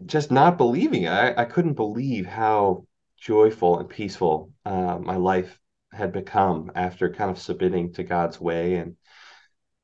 just 0.05 0.31
not 0.31 0.58
believing 0.58 1.03
it. 1.03 1.10
I, 1.10 1.34
I 1.41 1.45
couldn't 1.45 1.73
believe 1.73 2.25
how 2.25 2.86
joyful 3.17 3.79
and 3.79 3.89
peaceful 3.89 4.51
uh, 4.65 4.99
my 4.99 5.15
life 5.15 5.60
had 5.93 6.12
become 6.12 6.71
after 6.75 7.12
kind 7.13 7.32
of 7.32 7.39
submitting 7.39 7.93
to 7.93 8.03
God's 8.03 8.39
way 8.39 8.75
and 8.75 8.95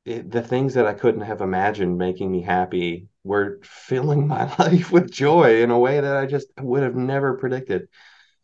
it, 0.06 0.32
the 0.32 0.41
things 0.41 0.74
that 0.74 0.88
I 0.88 0.93
couldn't 0.93 1.22
have 1.22 1.41
imagined 1.41 1.98
making 1.98 2.32
me 2.32 2.41
happy 2.41 3.08
were 3.24 3.60
filling 3.63 4.28
my 4.28 4.54
life 4.60 4.91
with 4.91 5.12
joy 5.12 5.62
in 5.62 5.72
a 5.72 5.80
way 5.80 6.00
that 6.02 6.15
I 6.15 6.26
just 6.26 6.48
would 6.60 6.84
have 6.84 6.95
never 6.95 7.38
predicted. 7.38 7.88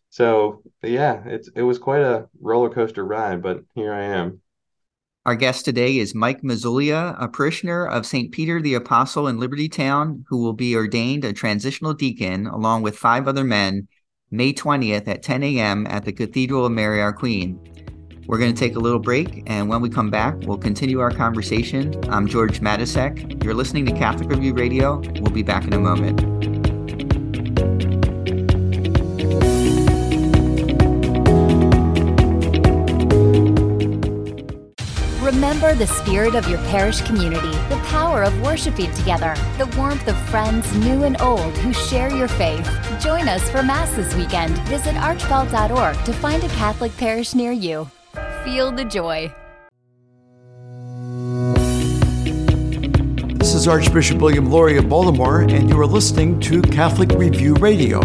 So 0.10 0.64
yeah, 0.82 1.24
it's 1.26 1.50
it 1.56 1.64
was 1.64 1.80
quite 1.80 2.02
a 2.02 2.30
roller 2.40 2.70
coaster 2.70 3.04
ride, 3.04 3.42
but 3.42 3.64
here 3.74 3.94
I 3.94 4.04
am. 4.04 4.42
Our 5.26 5.36
guest 5.36 5.66
today 5.66 5.98
is 5.98 6.14
Mike 6.14 6.44
Misulia, 6.44 7.16
a 7.20 7.28
parishioner 7.28 7.88
of 7.88 8.06
St. 8.06 8.32
Peter 8.32 8.62
the 8.62 8.76
Apostle 8.76 9.28
in 9.28 9.40
Libertytown, 9.40 10.24
who 10.30 10.38
will 10.38 10.54
be 10.54 10.76
ordained 10.76 11.26
a 11.26 11.34
transitional 11.34 11.96
deacon 11.96 12.46
along 12.46 12.84
with 12.84 12.96
five 12.96 13.28
other 13.28 13.44
men 13.44 13.88
May 14.36 14.54
20th 14.54 15.08
at 15.08 15.24
10 15.24 15.44
a.m. 15.44 15.88
at 15.88 16.06
the 16.06 16.12
Cathedral 16.12 16.66
of 16.66 16.72
Mary 16.72 17.02
Our 17.02 17.14
Queen. 17.14 17.60
We're 18.28 18.40
going 18.40 18.54
to 18.54 18.60
take 18.60 18.76
a 18.76 18.80
little 18.80 19.00
break, 19.00 19.44
and 19.46 19.70
when 19.70 19.82
we 19.82 19.90
come 19.90 20.10
back, 20.10 20.36
we'll 20.42 20.58
continue 20.58 21.00
our 21.00 21.12
conversation. 21.12 21.94
I'm 22.10 22.28
George 22.28 22.60
Matysek. 22.60 23.44
You're 23.44 23.54
listening 23.54 23.86
to 23.86 23.92
Catholic 23.92 24.30
Review 24.30 24.54
Radio. 24.54 24.98
We'll 25.22 25.32
be 25.32 25.44
back 25.44 25.66
in 25.66 25.74
a 25.74 25.80
moment. 25.80 26.55
The 35.78 35.88
spirit 35.88 36.36
of 36.36 36.48
your 36.48 36.60
parish 36.70 37.02
community, 37.02 37.52
the 37.68 37.82
power 37.88 38.24
of 38.24 38.42
worshiping 38.42 38.90
together, 38.94 39.36
the 39.58 39.66
warmth 39.78 40.08
of 40.08 40.16
friends 40.30 40.74
new 40.78 41.04
and 41.04 41.20
old 41.20 41.54
who 41.58 41.74
share 41.74 42.10
your 42.10 42.30
faith. 42.30 42.66
Join 43.02 43.28
us 43.28 43.50
for 43.50 43.62
Mass 43.62 43.92
this 43.92 44.16
weekend. 44.16 44.58
Visit 44.70 44.96
archbalt.org 44.96 46.06
to 46.06 46.14
find 46.14 46.42
a 46.46 46.48
Catholic 46.48 46.96
parish 46.96 47.36
near 47.36 47.52
you. 47.52 47.90
Feel 48.46 48.72
the 48.72 48.86
joy. 48.86 49.30
This 53.38 53.54
is 53.54 53.68
Archbishop 53.68 54.20
William 54.20 54.50
Lori 54.50 54.78
of 54.78 54.88
Baltimore, 54.88 55.42
and 55.42 55.70
you 55.70 55.78
are 55.78 55.86
listening 55.86 56.40
to 56.40 56.62
Catholic 56.62 57.12
Review 57.12 57.54
Radio. 57.56 58.00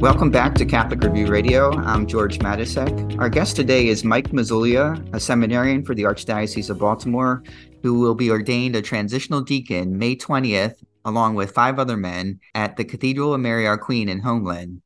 Welcome 0.00 0.30
back 0.30 0.54
to 0.54 0.64
Catholic 0.64 1.02
Review 1.02 1.26
Radio. 1.26 1.72
I'm 1.72 2.06
George 2.06 2.38
Matysek. 2.38 3.18
Our 3.18 3.28
guest 3.28 3.56
today 3.56 3.88
is 3.88 4.04
Mike 4.04 4.28
Misulia, 4.28 5.04
a 5.12 5.18
seminarian 5.18 5.84
for 5.84 5.92
the 5.92 6.04
Archdiocese 6.04 6.70
of 6.70 6.78
Baltimore, 6.78 7.42
who 7.82 7.98
will 7.98 8.14
be 8.14 8.30
ordained 8.30 8.76
a 8.76 8.80
transitional 8.80 9.40
deacon 9.40 9.98
May 9.98 10.14
20th, 10.14 10.84
along 11.04 11.34
with 11.34 11.50
five 11.50 11.80
other 11.80 11.96
men, 11.96 12.38
at 12.54 12.76
the 12.76 12.84
Cathedral 12.84 13.34
of 13.34 13.40
Mary 13.40 13.66
Our 13.66 13.76
Queen 13.76 14.08
in 14.08 14.20
Homeland. 14.20 14.82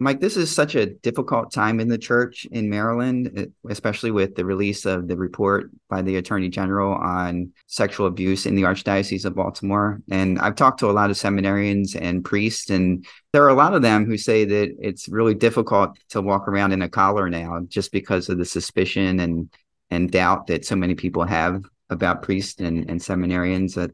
Mike, 0.00 0.20
this 0.20 0.36
is 0.36 0.54
such 0.54 0.76
a 0.76 0.86
difficult 0.86 1.52
time 1.52 1.80
in 1.80 1.88
the 1.88 1.98
church 1.98 2.46
in 2.52 2.70
Maryland, 2.70 3.32
eh, 3.36 3.46
especially 3.68 4.12
with 4.12 4.36
the 4.36 4.44
release 4.44 4.86
of 4.86 5.08
the 5.08 5.16
report 5.16 5.70
by 5.88 6.02
the 6.02 6.16
Attorney 6.16 6.48
General 6.48 6.94
on 6.94 7.52
sexual 7.66 8.06
abuse 8.06 8.46
in 8.46 8.54
the 8.54 8.62
Archdiocese 8.62 9.24
of 9.24 9.34
Baltimore. 9.34 10.00
And 10.08 10.38
I've 10.38 10.54
talked 10.54 10.78
to 10.80 10.90
a 10.90 10.92
lot 10.92 11.10
of 11.10 11.16
seminarians 11.16 12.00
and 12.00 12.24
priests, 12.24 12.70
and 12.70 13.04
there 13.32 13.42
are 13.42 13.48
a 13.48 13.54
lot 13.54 13.74
of 13.74 13.82
them 13.82 14.06
who 14.06 14.16
say 14.16 14.44
that 14.44 14.76
it's 14.78 15.08
really 15.08 15.34
difficult 15.34 15.98
to 16.10 16.22
walk 16.22 16.46
around 16.46 16.70
in 16.70 16.82
a 16.82 16.88
collar 16.88 17.28
now 17.28 17.62
just 17.66 17.90
because 17.90 18.28
of 18.28 18.38
the 18.38 18.44
suspicion 18.44 19.18
and 19.18 19.50
and 19.90 20.12
doubt 20.12 20.46
that 20.46 20.64
so 20.64 20.76
many 20.76 20.94
people 20.94 21.24
have 21.24 21.64
about 21.90 22.22
priests 22.22 22.60
and, 22.60 22.88
and 22.88 23.00
seminarians. 23.00 23.74
That 23.74 23.90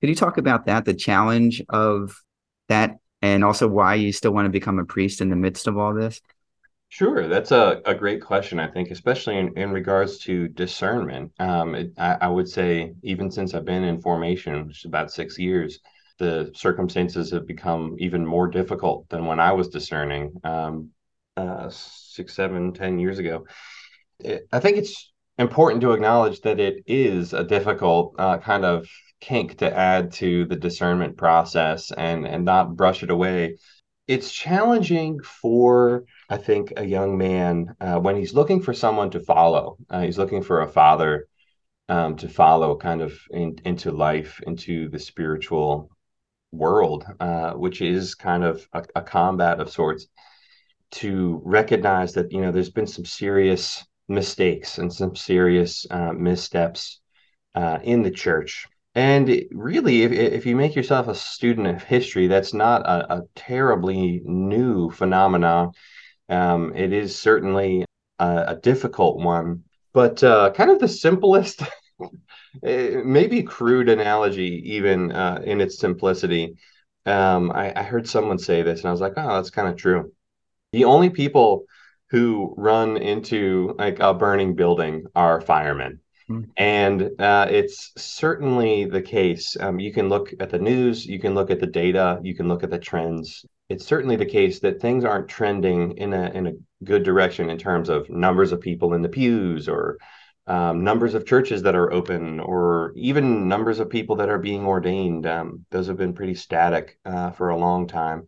could 0.00 0.08
you 0.08 0.14
talk 0.14 0.38
about 0.38 0.66
that, 0.66 0.84
the 0.84 0.94
challenge 0.94 1.62
of 1.68 2.14
that 2.68 2.98
and 3.22 3.44
also 3.44 3.68
why 3.68 3.94
you 3.94 4.12
still 4.12 4.32
want 4.32 4.46
to 4.46 4.50
become 4.50 4.78
a 4.78 4.84
priest 4.84 5.20
in 5.20 5.30
the 5.30 5.36
midst 5.36 5.66
of 5.66 5.78
all 5.78 5.94
this? 5.94 6.20
Sure, 6.88 7.26
that's 7.26 7.52
a, 7.52 7.80
a 7.86 7.94
great 7.94 8.20
question, 8.20 8.60
I 8.60 8.68
think, 8.68 8.90
especially 8.90 9.38
in, 9.38 9.56
in 9.56 9.70
regards 9.70 10.18
to 10.24 10.48
discernment. 10.48 11.32
Um, 11.38 11.74
it, 11.74 11.92
I, 11.96 12.18
I, 12.20 12.28
would 12.28 12.48
say, 12.48 12.92
even 13.02 13.30
since 13.30 13.54
I've 13.54 13.64
been 13.64 13.84
in 13.84 14.02
formation, 14.02 14.66
which 14.66 14.80
is 14.80 14.84
about 14.84 15.10
six 15.10 15.38
years, 15.38 15.78
the 16.18 16.52
circumstances 16.54 17.30
have 17.30 17.46
become 17.46 17.96
even 17.98 18.26
more 18.26 18.46
difficult 18.46 19.08
than 19.08 19.24
when 19.24 19.40
I 19.40 19.52
was 19.52 19.68
discerning 19.68 20.34
um, 20.44 20.90
uh, 21.36 21.70
six, 21.70 22.34
seven, 22.34 22.74
ten 22.74 22.98
years 22.98 23.18
ago. 23.18 23.46
It, 24.18 24.46
I 24.52 24.60
think 24.60 24.76
it's 24.76 25.12
important 25.38 25.80
to 25.80 25.92
acknowledge 25.92 26.42
that 26.42 26.60
it 26.60 26.82
is 26.86 27.32
a 27.32 27.42
difficult 27.42 28.16
uh, 28.18 28.36
kind 28.36 28.66
of 28.66 28.86
kink 29.22 29.56
to 29.56 29.76
add 29.76 30.12
to 30.12 30.44
the 30.46 30.56
discernment 30.56 31.16
process 31.16 31.90
and 31.92 32.26
and 32.26 32.44
not 32.44 32.76
brush 32.76 33.02
it 33.02 33.10
away 33.10 33.56
it's 34.06 34.32
challenging 34.32 35.18
for 35.20 36.04
i 36.28 36.36
think 36.36 36.72
a 36.76 36.84
young 36.84 37.16
man 37.16 37.74
uh, 37.80 37.98
when 37.98 38.16
he's 38.16 38.34
looking 38.34 38.60
for 38.60 38.74
someone 38.74 39.10
to 39.10 39.20
follow 39.20 39.76
uh, 39.90 40.02
he's 40.02 40.18
looking 40.18 40.42
for 40.42 40.60
a 40.60 40.68
father 40.68 41.26
um, 41.88 42.16
to 42.16 42.28
follow 42.28 42.76
kind 42.76 43.02
of 43.02 43.18
in, 43.30 43.58
into 43.64 43.90
life, 43.90 44.40
into 44.46 44.88
the 44.88 44.98
spiritual 44.98 45.90
world, 46.50 47.04
uh, 47.20 47.52
which 47.52 47.82
is 47.82 48.14
kind 48.14 48.44
of 48.44 48.66
a, 48.72 48.84
a, 48.96 49.02
combat 49.02 49.60
of 49.60 49.70
sorts, 49.70 50.06
to 50.92 51.40
recognize 51.44 52.14
that, 52.14 52.32
you 52.32 52.40
know, 52.40 52.52
there's 52.52 52.70
been 52.70 52.86
some 52.86 53.04
serious 53.04 53.84
mistakes 54.08 54.78
and 54.78 54.92
some 54.92 55.16
serious 55.16 55.86
uh, 55.90 56.12
missteps 56.12 57.00
uh, 57.54 57.78
in 57.82 58.02
the 58.02 58.10
church. 58.10 58.66
And 58.94 59.44
really, 59.52 60.02
if, 60.02 60.12
if 60.12 60.46
you 60.46 60.54
make 60.54 60.74
yourself 60.74 61.08
a 61.08 61.14
student 61.14 61.66
of 61.66 61.82
history, 61.82 62.26
that's 62.26 62.52
not 62.52 62.82
a, 62.82 63.14
a 63.14 63.22
terribly 63.34 64.20
new 64.24 64.90
phenomenon. 64.90 65.72
Um, 66.28 66.74
it 66.76 66.92
is 66.92 67.18
certainly 67.18 67.84
a, 68.18 68.44
a 68.48 68.56
difficult 68.56 69.18
one, 69.18 69.64
but 69.94 70.22
uh, 70.22 70.52
kind 70.52 70.70
of 70.70 70.78
the 70.78 70.88
simplest 70.88 71.62
maybe 72.62 73.42
crude 73.42 73.88
analogy, 73.88 74.62
even 74.74 75.12
uh, 75.12 75.40
in 75.44 75.60
its 75.60 75.78
simplicity. 75.78 76.56
Um, 77.06 77.50
I, 77.50 77.72
I 77.74 77.82
heard 77.82 78.06
someone 78.08 78.38
say 78.38 78.62
this, 78.62 78.80
and 78.80 78.88
I 78.88 78.92
was 78.92 79.00
like, 79.00 79.14
"Oh, 79.16 79.36
that's 79.36 79.50
kind 79.50 79.68
of 79.68 79.76
true." 79.76 80.12
The 80.72 80.84
only 80.84 81.10
people 81.10 81.64
who 82.10 82.54
run 82.58 82.98
into 82.98 83.74
like 83.78 83.98
a 84.00 84.14
burning 84.14 84.54
building 84.54 85.06
are 85.14 85.40
firemen. 85.40 86.01
Mm. 86.32 86.48
And 86.56 87.20
uh, 87.20 87.46
it's 87.50 87.92
certainly 87.96 88.84
the 88.84 89.02
case. 89.02 89.56
Um, 89.58 89.78
you 89.78 89.92
can 89.92 90.08
look 90.08 90.32
at 90.40 90.50
the 90.50 90.58
news, 90.58 91.04
you 91.06 91.18
can 91.18 91.34
look 91.34 91.50
at 91.50 91.60
the 91.60 91.66
data, 91.66 92.20
you 92.22 92.34
can 92.34 92.48
look 92.48 92.62
at 92.62 92.70
the 92.70 92.78
trends. 92.78 93.44
It's 93.68 93.86
certainly 93.86 94.16
the 94.16 94.26
case 94.26 94.60
that 94.60 94.80
things 94.80 95.04
aren't 95.04 95.28
trending 95.28 95.96
in 95.98 96.12
a 96.12 96.30
in 96.30 96.46
a 96.46 96.52
good 96.84 97.04
direction 97.04 97.50
in 97.50 97.58
terms 97.58 97.88
of 97.88 98.10
numbers 98.10 98.52
of 98.52 98.60
people 98.60 98.94
in 98.94 99.02
the 99.02 99.08
pews 99.08 99.68
or 99.68 99.98
um, 100.46 100.84
numbers 100.84 101.14
of 101.14 101.24
churches 101.24 101.62
that 101.62 101.76
are 101.76 101.92
open 101.92 102.40
or 102.40 102.92
even 102.96 103.48
numbers 103.48 103.78
of 103.78 103.88
people 103.88 104.16
that 104.16 104.28
are 104.28 104.38
being 104.38 104.66
ordained. 104.66 105.26
Um, 105.26 105.64
those 105.70 105.86
have 105.86 105.96
been 105.96 106.14
pretty 106.14 106.34
static 106.34 106.98
uh, 107.04 107.30
for 107.30 107.50
a 107.50 107.56
long 107.56 107.86
time. 107.86 108.26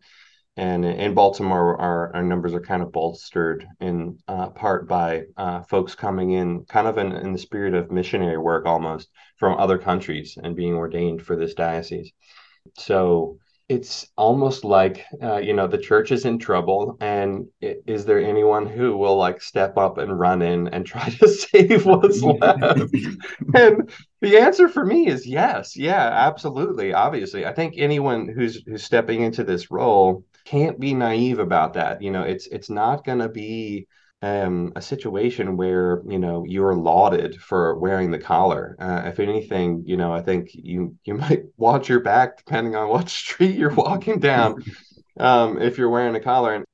And 0.57 0.85
in 0.85 1.13
Baltimore, 1.13 1.79
our, 1.79 2.15
our 2.15 2.23
numbers 2.23 2.53
are 2.53 2.61
kind 2.61 2.81
of 2.81 2.91
bolstered 2.93 3.67
in 3.81 4.17
uh, 4.27 4.49
part 4.49 4.87
by 4.87 5.23
uh, 5.35 5.63
folks 5.63 5.95
coming 5.95 6.31
in 6.31 6.63
kind 6.65 6.87
of 6.87 6.97
in, 6.97 7.11
in 7.11 7.33
the 7.33 7.39
spirit 7.39 7.73
of 7.73 7.91
missionary 7.91 8.37
work 8.37 8.65
almost 8.65 9.09
from 9.37 9.57
other 9.57 9.77
countries 9.77 10.37
and 10.41 10.55
being 10.55 10.73
ordained 10.73 11.21
for 11.21 11.35
this 11.35 11.53
diocese. 11.55 12.11
So 12.77 13.37
it's 13.67 14.07
almost 14.15 14.63
like 14.63 15.03
uh, 15.23 15.37
you 15.37 15.51
know 15.51 15.65
the 15.65 15.77
church 15.77 16.11
is 16.11 16.25
in 16.25 16.37
trouble 16.37 16.97
and 17.01 17.47
is 17.61 18.05
there 18.05 18.19
anyone 18.19 18.67
who 18.67 18.95
will 18.95 19.17
like 19.17 19.41
step 19.41 19.75
up 19.75 19.97
and 19.97 20.19
run 20.19 20.43
in 20.43 20.67
and 20.67 20.85
try 20.85 21.09
to 21.09 21.27
save 21.27 21.85
what's 21.85 22.21
left? 22.21 22.93
And 23.55 23.89
the 24.21 24.37
answer 24.37 24.67
for 24.67 24.85
me 24.85 25.07
is 25.07 25.25
yes. 25.25 25.75
Yeah 25.75 26.09
absolutely 26.13 26.93
obviously. 26.93 27.45
I 27.45 27.53
think 27.53 27.73
anyone 27.77 28.27
who's 28.27 28.61
who's 28.65 28.83
stepping 28.83 29.21
into 29.21 29.43
this 29.43 29.71
role 29.71 30.23
can't 30.45 30.79
be 30.79 30.93
naive 30.93 31.39
about 31.39 31.73
that 31.73 32.01
you 32.01 32.11
know 32.11 32.23
it's 32.23 32.47
it's 32.47 32.69
not 32.69 33.03
going 33.03 33.19
to 33.19 33.29
be 33.29 33.87
um, 34.25 34.71
a 34.75 34.81
situation 34.81 35.55
where 35.55 36.01
you 36.07 36.17
know 36.17 36.45
you're 36.47 36.73
lauded 36.73 37.39
for 37.39 37.77
wearing 37.77 38.09
the 38.09 38.17
collar. 38.17 38.75
Uh, 38.79 39.03
if 39.05 39.19
anything, 39.19 39.83
you 39.85 39.97
know, 39.97 40.11
I 40.11 40.21
think 40.21 40.49
you 40.53 40.95
you 41.03 41.13
might 41.25 41.43
watch 41.57 41.89
your 41.89 41.99
back 41.99 42.37
depending 42.37 42.75
on 42.75 42.89
what 42.89 43.09
street 43.23 43.55
you're 43.55 43.73
walking 43.73 44.19
down. 44.19 44.63
um, 45.19 45.61
if 45.61 45.77
you're 45.77 45.89
wearing 45.89 46.15
a 46.15 46.19
collar, 46.19 46.55
and 46.55 46.65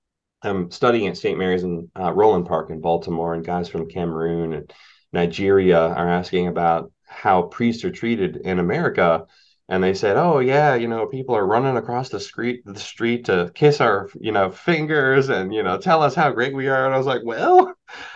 I'm 0.44 0.72
studying 0.72 1.08
at 1.08 1.18
St. 1.18 1.38
Mary's 1.38 1.64
in 1.64 1.92
uh, 2.00 2.14
Roland 2.14 2.48
Park 2.48 2.70
in 2.70 2.80
Baltimore, 2.80 3.34
and 3.34 3.46
guys 3.46 3.68
from 3.68 3.90
Cameroon 3.90 4.54
and 4.54 4.74
Nigeria 5.12 5.80
are 5.80 6.10
asking 6.10 6.48
about 6.48 6.92
how 7.06 7.44
priests 7.44 7.84
are 7.84 7.92
treated 7.92 8.38
in 8.38 8.60
America 8.60 9.26
and 9.72 9.82
they 9.82 9.94
said, 9.94 10.18
"Oh 10.18 10.40
yeah, 10.40 10.76
you 10.76 10.90
know, 10.90 11.08
people 11.08 11.34
are 11.34 11.48
running 11.48 11.78
across 11.78 12.10
the 12.10 12.20
street 12.20 12.62
the 12.66 12.78
street 12.78 13.26
to 13.26 13.52
kiss 13.56 13.80
our, 13.80 14.10
you 14.20 14.34
know, 14.34 14.52
fingers 14.52 15.30
and 15.30 15.54
you 15.54 15.64
know, 15.64 15.78
tell 15.78 16.04
us 16.04 16.14
how 16.14 16.30
great 16.32 16.54
we 16.54 16.68
are." 16.68 16.86
And 16.86 16.94
I 16.94 16.98
was 16.98 17.08
like, 17.08 17.22
"Well, 17.24 17.74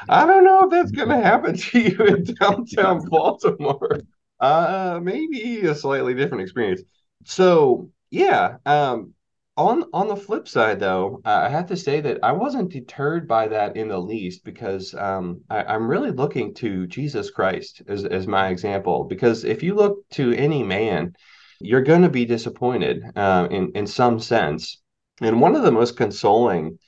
I 0.10 0.26
don't 0.26 0.44
know 0.44 0.66
if 0.66 0.72
that's 0.72 0.92
going 0.92 1.10
to 1.10 1.16
happen 1.18 1.56
to 1.56 1.80
you 1.80 1.98
in 2.08 2.24
downtown 2.26 3.06
Baltimore. 3.10 4.02
Uh, 4.38 5.00
maybe 5.02 5.62
a 5.62 5.76
slightly 5.76 6.14
different 6.14 6.44
experience." 6.44 6.82
So 7.24 7.90
yeah, 8.12 8.58
um, 8.66 9.14
on 9.56 9.86
on 9.94 10.10
the 10.10 10.18
flip 10.18 10.50
side, 10.50 10.82
though, 10.82 11.22
I 11.24 11.48
have 11.48 11.68
to 11.68 11.78
say 11.78 12.02
that 12.02 12.20
I 12.22 12.34
wasn't 12.34 12.70
deterred 12.74 13.30
by 13.30 13.48
that 13.48 13.78
in 13.78 13.88
the 13.88 13.98
least 13.98 14.44
because 14.44 14.94
um, 14.94 15.40
I, 15.50 15.74
am 15.76 15.88
really 15.88 16.12
looking 16.12 16.54
to 16.56 16.86
Jesus 16.88 17.32
Christ 17.32 17.82
as 17.88 18.04
as 18.04 18.28
my 18.28 18.50
example. 18.50 19.06
Because 19.06 19.46
if 19.46 19.64
you 19.64 19.74
look 19.74 20.08
to 20.12 20.34
any 20.34 20.64
man 20.64 21.16
you're 21.60 21.84
going 21.84 22.02
to 22.04 22.10
be 22.10 22.26
disappointed 22.26 23.04
uh, 23.16 23.48
in 23.52 23.72
in 23.76 23.88
some 23.88 24.20
sense. 24.20 24.82
And 25.22 25.40
one 25.42 25.56
of 25.56 25.64
the 25.64 25.72
most 25.72 25.96
consoling 25.98 26.80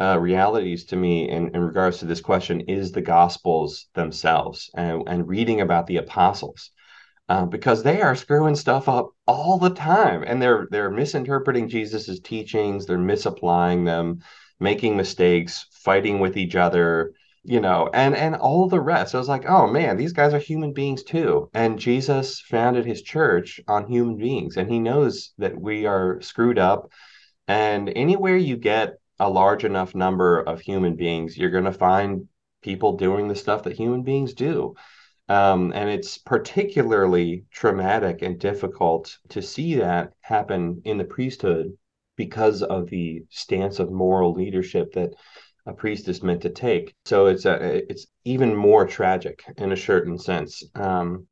uh, 0.00 0.18
realities 0.18 0.84
to 0.86 0.96
me 0.96 1.28
in, 1.28 1.54
in 1.54 1.60
regards 1.60 1.98
to 1.98 2.06
this 2.06 2.20
question 2.20 2.60
is 2.62 2.92
the 2.92 3.00
Gospels 3.02 3.86
themselves 3.94 4.70
and, 4.74 5.02
and 5.06 5.28
reading 5.28 5.60
about 5.60 5.86
the 5.86 5.98
apostles. 5.98 6.70
Uh, 7.28 7.46
because 7.46 7.82
they 7.82 8.02
are 8.02 8.16
screwing 8.16 8.56
stuff 8.56 8.88
up 8.88 9.10
all 9.26 9.56
the 9.56 9.70
time 9.70 10.24
and 10.26 10.42
they're 10.42 10.66
they're 10.70 10.90
misinterpreting 10.90 11.68
Jesus's 11.68 12.20
teachings, 12.20 12.84
they're 12.84 12.98
misapplying 12.98 13.84
them, 13.84 14.18
making 14.58 14.96
mistakes, 14.96 15.66
fighting 15.72 16.18
with 16.18 16.36
each 16.36 16.56
other, 16.56 17.12
you 17.44 17.60
know, 17.60 17.90
and 17.92 18.16
and 18.16 18.36
all 18.36 18.68
the 18.68 18.80
rest. 18.80 19.14
I 19.14 19.18
was 19.18 19.28
like, 19.28 19.48
oh 19.48 19.66
man, 19.66 19.96
these 19.96 20.12
guys 20.12 20.32
are 20.34 20.38
human 20.38 20.72
beings 20.72 21.02
too. 21.02 21.50
And 21.54 21.78
Jesus 21.78 22.40
founded 22.40 22.86
his 22.86 23.02
church 23.02 23.60
on 23.66 23.88
human 23.88 24.16
beings, 24.16 24.56
and 24.56 24.70
he 24.70 24.78
knows 24.78 25.32
that 25.38 25.60
we 25.60 25.86
are 25.86 26.20
screwed 26.20 26.58
up. 26.58 26.90
And 27.48 27.90
anywhere 27.96 28.36
you 28.36 28.56
get 28.56 28.94
a 29.18 29.28
large 29.28 29.64
enough 29.64 29.94
number 29.94 30.40
of 30.40 30.60
human 30.60 30.96
beings, 30.96 31.36
you're 31.36 31.50
going 31.50 31.64
to 31.64 31.72
find 31.72 32.28
people 32.62 32.96
doing 32.96 33.28
the 33.28 33.34
stuff 33.34 33.64
that 33.64 33.76
human 33.76 34.02
beings 34.02 34.34
do. 34.34 34.74
Um, 35.28 35.72
and 35.74 35.88
it's 35.88 36.18
particularly 36.18 37.44
traumatic 37.52 38.22
and 38.22 38.38
difficult 38.38 39.16
to 39.30 39.42
see 39.42 39.76
that 39.76 40.12
happen 40.20 40.82
in 40.84 40.98
the 40.98 41.04
priesthood 41.04 41.76
because 42.16 42.62
of 42.62 42.88
the 42.90 43.24
stance 43.30 43.78
of 43.78 43.90
moral 43.90 44.32
leadership 44.32 44.92
that 44.92 45.14
a 45.66 45.72
priest 45.72 46.08
is 46.08 46.22
meant 46.22 46.42
to 46.42 46.50
take. 46.50 46.94
So 47.04 47.26
it's 47.26 47.44
a 47.44 47.90
it's 47.90 48.06
even 48.24 48.54
more 48.54 48.86
tragic 48.86 49.44
in 49.56 49.72
a 49.72 49.76
certain 49.76 50.18
sense. 50.18 50.62
Um, 50.74 51.26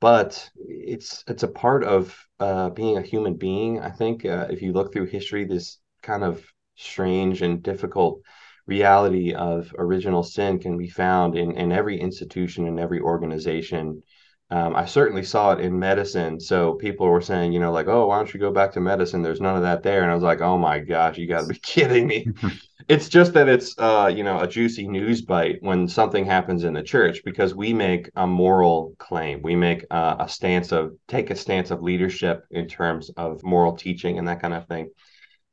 but 0.00 0.48
it's 0.56 1.24
it's 1.26 1.42
a 1.42 1.48
part 1.48 1.84
of 1.84 2.16
uh, 2.40 2.70
being 2.70 2.98
a 2.98 3.02
human 3.02 3.34
being. 3.34 3.80
I 3.80 3.90
think 3.90 4.24
uh, 4.24 4.46
if 4.50 4.62
you 4.62 4.72
look 4.72 4.92
through 4.92 5.06
history, 5.06 5.44
this 5.44 5.78
kind 6.02 6.24
of 6.24 6.44
strange 6.76 7.42
and 7.42 7.62
difficult 7.62 8.20
reality 8.66 9.32
of 9.32 9.72
original 9.78 10.22
sin 10.22 10.58
can 10.58 10.76
be 10.76 10.88
found 10.88 11.36
in, 11.36 11.52
in 11.52 11.72
every 11.72 11.98
institution 12.00 12.66
and 12.66 12.80
every 12.80 13.00
organization 13.00 14.02
um, 14.50 14.76
I 14.76 14.84
certainly 14.84 15.24
saw 15.24 15.52
it 15.52 15.60
in 15.60 15.78
medicine. 15.78 16.38
So 16.38 16.74
people 16.74 17.08
were 17.08 17.20
saying, 17.20 17.52
you 17.52 17.58
know, 17.58 17.72
like, 17.72 17.88
oh, 17.88 18.06
why 18.06 18.16
don't 18.16 18.32
you 18.32 18.38
go 18.38 18.52
back 18.52 18.72
to 18.72 18.80
medicine? 18.80 19.22
There's 19.22 19.40
none 19.40 19.56
of 19.56 19.62
that 19.62 19.82
there. 19.82 20.02
And 20.02 20.10
I 20.10 20.14
was 20.14 20.22
like, 20.22 20.40
oh 20.40 20.56
my 20.56 20.78
gosh, 20.78 21.18
you 21.18 21.26
got 21.26 21.40
to 21.40 21.46
be 21.48 21.58
kidding 21.62 22.06
me. 22.06 22.28
it's 22.88 23.08
just 23.08 23.32
that 23.32 23.48
it's, 23.48 23.76
uh, 23.78 24.12
you 24.14 24.22
know, 24.22 24.40
a 24.40 24.46
juicy 24.46 24.86
news 24.86 25.22
bite 25.22 25.58
when 25.60 25.88
something 25.88 26.24
happens 26.24 26.62
in 26.62 26.74
the 26.74 26.82
church 26.82 27.22
because 27.24 27.54
we 27.54 27.72
make 27.72 28.10
a 28.14 28.26
moral 28.26 28.94
claim. 28.98 29.42
We 29.42 29.56
make 29.56 29.84
uh, 29.90 30.16
a 30.20 30.28
stance 30.28 30.72
of, 30.72 30.92
take 31.08 31.30
a 31.30 31.36
stance 31.36 31.70
of 31.70 31.82
leadership 31.82 32.44
in 32.50 32.68
terms 32.68 33.10
of 33.16 33.42
moral 33.42 33.76
teaching 33.76 34.18
and 34.18 34.28
that 34.28 34.40
kind 34.40 34.54
of 34.54 34.68
thing. 34.68 34.90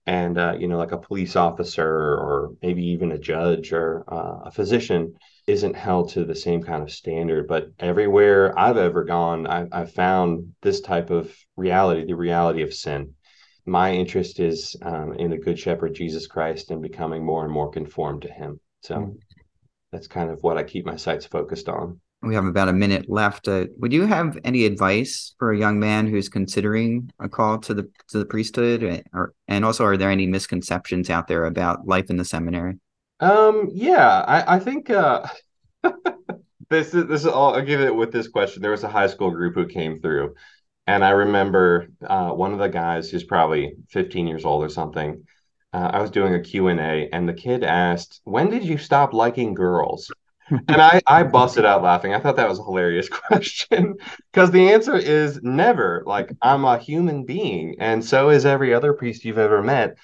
And, 0.06 0.38
uh, 0.38 0.58
you 0.60 0.68
know, 0.68 0.78
like 0.78 0.92
a 0.92 0.98
police 0.98 1.36
officer 1.36 1.88
or 1.88 2.52
maybe 2.62 2.86
even 2.88 3.14
a 3.14 3.18
judge 3.18 3.72
or 3.72 4.04
uh, 4.08 4.42
a 4.46 4.52
physician 4.52 5.16
isn't 5.48 5.76
held 5.76 6.10
to 6.10 6.26
the 6.26 6.36
same 6.36 6.62
kind 6.62 6.84
of 6.84 6.92
standard. 6.92 7.48
But 7.48 7.70
everywhere 7.80 8.58
I've 8.60 8.78
ever 8.78 9.06
gone, 9.06 9.48
I, 9.48 9.66
I've 9.72 9.94
found 9.94 10.54
this 10.62 10.82
type 10.82 11.10
of 11.10 11.34
reality, 11.56 12.06
the 12.06 12.16
reality 12.16 12.62
of 12.62 12.74
sin. 12.74 13.16
My 13.66 13.94
interest 13.94 14.40
is 14.40 14.76
um, 14.82 15.14
in 15.14 15.30
the 15.32 15.38
Good 15.38 15.58
Shepherd, 15.58 15.96
Jesus 15.96 16.28
Christ, 16.28 16.72
and 16.72 16.82
becoming 16.82 17.24
more 17.24 17.44
and 17.44 17.54
more 17.54 17.70
conformed 17.70 18.24
to 18.24 18.32
Him. 18.32 18.60
So 18.82 18.96
mm. 18.96 19.18
that's 19.92 20.08
kind 20.08 20.30
of 20.30 20.40
what 20.42 20.58
I 20.58 20.64
keep 20.64 20.86
my 20.86 20.98
sights 20.98 21.26
focused 21.26 21.70
on. 21.70 22.00
We 22.22 22.36
have 22.36 22.46
about 22.46 22.70
a 22.70 22.74
minute 22.74 23.10
left. 23.10 23.48
Uh, 23.48 23.66
would 23.78 23.92
you 23.92 24.06
have 24.06 24.38
any 24.46 24.66
advice 24.66 25.36
for 25.40 25.52
a 25.52 25.58
young 25.58 25.78
man 25.78 26.08
who's 26.08 26.30
considering 26.30 27.12
a 27.20 27.28
call 27.28 27.58
to 27.60 27.74
the 27.74 27.90
to 28.10 28.20
the 28.20 28.26
priesthood, 28.26 29.04
or 29.14 29.34
and 29.50 29.66
also 29.66 29.84
are 29.84 29.98
there 29.98 30.10
any 30.10 30.26
misconceptions 30.26 31.10
out 31.10 31.28
there 31.28 31.46
about 31.46 31.86
life 31.86 32.10
in 32.10 32.16
the 32.16 32.24
seminary? 32.24 32.80
Um, 33.20 33.70
yeah, 33.74 34.24
I, 34.26 34.56
I 34.56 34.60
think 34.60 34.90
uh, 34.90 35.28
this 36.70 36.94
is 36.94 37.08
this 37.08 37.22
is 37.22 37.28
all. 37.28 37.56
I'll 37.56 37.62
give 37.62 37.82
it 37.82 37.94
with 37.94 38.12
this 38.12 38.28
question. 38.28 38.62
There 38.62 38.72
was 38.72 38.84
a 38.84 38.90
high 38.90 39.08
school 39.08 39.32
group 39.32 39.56
who 39.56 39.66
came 39.66 40.00
through, 40.00 40.34
and 40.88 41.04
I 41.04 41.12
remember 41.12 41.88
uh, 42.06 42.32
one 42.32 42.54
of 42.54 42.60
the 42.60 42.70
guys 42.70 43.10
who's 43.10 43.24
probably 43.24 43.76
15 43.90 44.28
years 44.28 44.46
old 44.46 44.64
or 44.64 44.70
something. 44.70 45.24
Uh, 45.72 45.90
I 45.94 46.02
was 46.02 46.12
doing 46.12 46.36
a 46.36 46.42
Q 46.42 46.68
and 46.68 47.28
the 47.28 47.34
kid 47.34 47.64
asked, 47.64 48.22
"When 48.26 48.50
did 48.50 48.64
you 48.64 48.78
stop 48.78 49.14
liking 49.14 49.54
girls?" 49.54 50.12
and 50.50 50.82
I, 50.82 51.02
I 51.08 51.24
busted 51.24 51.66
out 51.66 51.84
laughing. 51.84 52.14
I 52.14 52.20
thought 52.20 52.36
that 52.36 52.50
was 52.50 52.60
a 52.60 52.64
hilarious 52.64 53.10
question 53.28 53.96
because 54.32 54.52
the 54.52 54.72
answer 54.72 54.96
is 54.96 55.40
never. 55.42 56.04
Like, 56.06 56.32
I'm 56.42 56.66
a 56.66 56.78
human 56.78 57.26
being, 57.26 57.76
and 57.80 58.04
so 58.04 58.30
is 58.30 58.46
every 58.46 58.74
other 58.74 58.94
priest 58.94 59.26
you've 59.26 59.38
ever 59.38 59.62
met. 59.64 59.98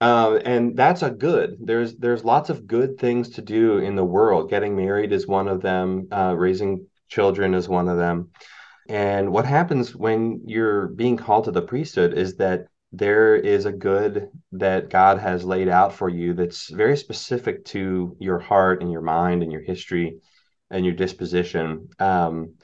Uh, 0.00 0.38
and 0.44 0.76
that's 0.76 1.02
a 1.02 1.10
good. 1.10 1.56
There's 1.60 1.96
there's 1.96 2.24
lots 2.24 2.50
of 2.50 2.66
good 2.66 2.98
things 2.98 3.30
to 3.30 3.42
do 3.42 3.78
in 3.78 3.96
the 3.96 4.04
world. 4.04 4.50
Getting 4.50 4.76
married 4.76 5.12
is 5.12 5.26
one 5.26 5.48
of 5.48 5.62
them. 5.62 6.08
Uh, 6.12 6.34
raising 6.36 6.86
children 7.08 7.54
is 7.54 7.68
one 7.68 7.88
of 7.88 7.96
them. 7.96 8.30
And 8.88 9.32
what 9.32 9.46
happens 9.46 9.94
when 9.94 10.42
you're 10.44 10.88
being 10.88 11.16
called 11.16 11.44
to 11.44 11.50
the 11.50 11.62
priesthood 11.62 12.14
is 12.14 12.36
that 12.36 12.66
there 12.92 13.34
is 13.34 13.66
a 13.66 13.72
good 13.72 14.28
that 14.52 14.90
God 14.90 15.18
has 15.18 15.44
laid 15.44 15.68
out 15.68 15.92
for 15.92 16.08
you 16.08 16.34
that's 16.34 16.70
very 16.70 16.96
specific 16.96 17.64
to 17.66 18.16
your 18.20 18.38
heart 18.38 18.80
and 18.80 18.90
your 18.90 19.02
mind 19.02 19.42
and 19.42 19.50
your 19.50 19.62
history 19.62 20.18
and 20.70 20.84
your 20.84 20.94
disposition. 20.94 21.88
Um, 21.98 22.54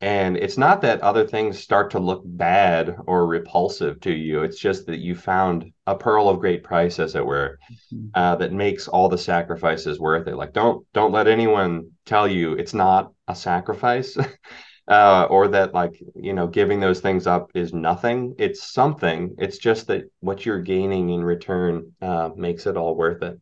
and 0.00 0.36
it's 0.36 0.58
not 0.58 0.82
that 0.82 1.00
other 1.00 1.26
things 1.26 1.58
start 1.58 1.92
to 1.92 1.98
look 1.98 2.22
bad 2.24 2.96
or 3.06 3.26
repulsive 3.26 3.98
to 4.00 4.12
you. 4.12 4.42
It's 4.42 4.58
just 4.58 4.86
that 4.86 4.98
you 4.98 5.14
found 5.14 5.72
a 5.86 5.94
pearl 5.94 6.28
of 6.28 6.40
great 6.40 6.62
price, 6.62 6.98
as 6.98 7.14
it 7.14 7.24
were, 7.24 7.58
mm-hmm. 7.92 8.08
uh, 8.14 8.36
that 8.36 8.52
makes 8.52 8.88
all 8.88 9.08
the 9.08 9.16
sacrifices 9.16 9.98
worth 9.98 10.28
it. 10.28 10.36
Like 10.36 10.52
don't 10.52 10.86
don't 10.92 11.12
let 11.12 11.28
anyone 11.28 11.92
tell 12.04 12.28
you 12.28 12.52
it's 12.52 12.74
not 12.74 13.12
a 13.26 13.34
sacrifice. 13.34 14.16
uh, 14.88 15.26
or 15.30 15.48
that 15.48 15.74
like 15.74 16.00
you 16.14 16.32
know 16.32 16.46
giving 16.46 16.80
those 16.80 17.00
things 17.00 17.26
up 17.26 17.50
is 17.54 17.72
nothing. 17.72 18.34
It's 18.38 18.72
something. 18.72 19.34
It's 19.38 19.58
just 19.58 19.86
that 19.88 20.10
what 20.20 20.46
you're 20.46 20.60
gaining 20.60 21.10
in 21.10 21.24
return 21.24 21.92
uh, 22.00 22.30
makes 22.36 22.66
it 22.66 22.76
all 22.76 22.94
worth 22.94 23.22
it. 23.22 23.40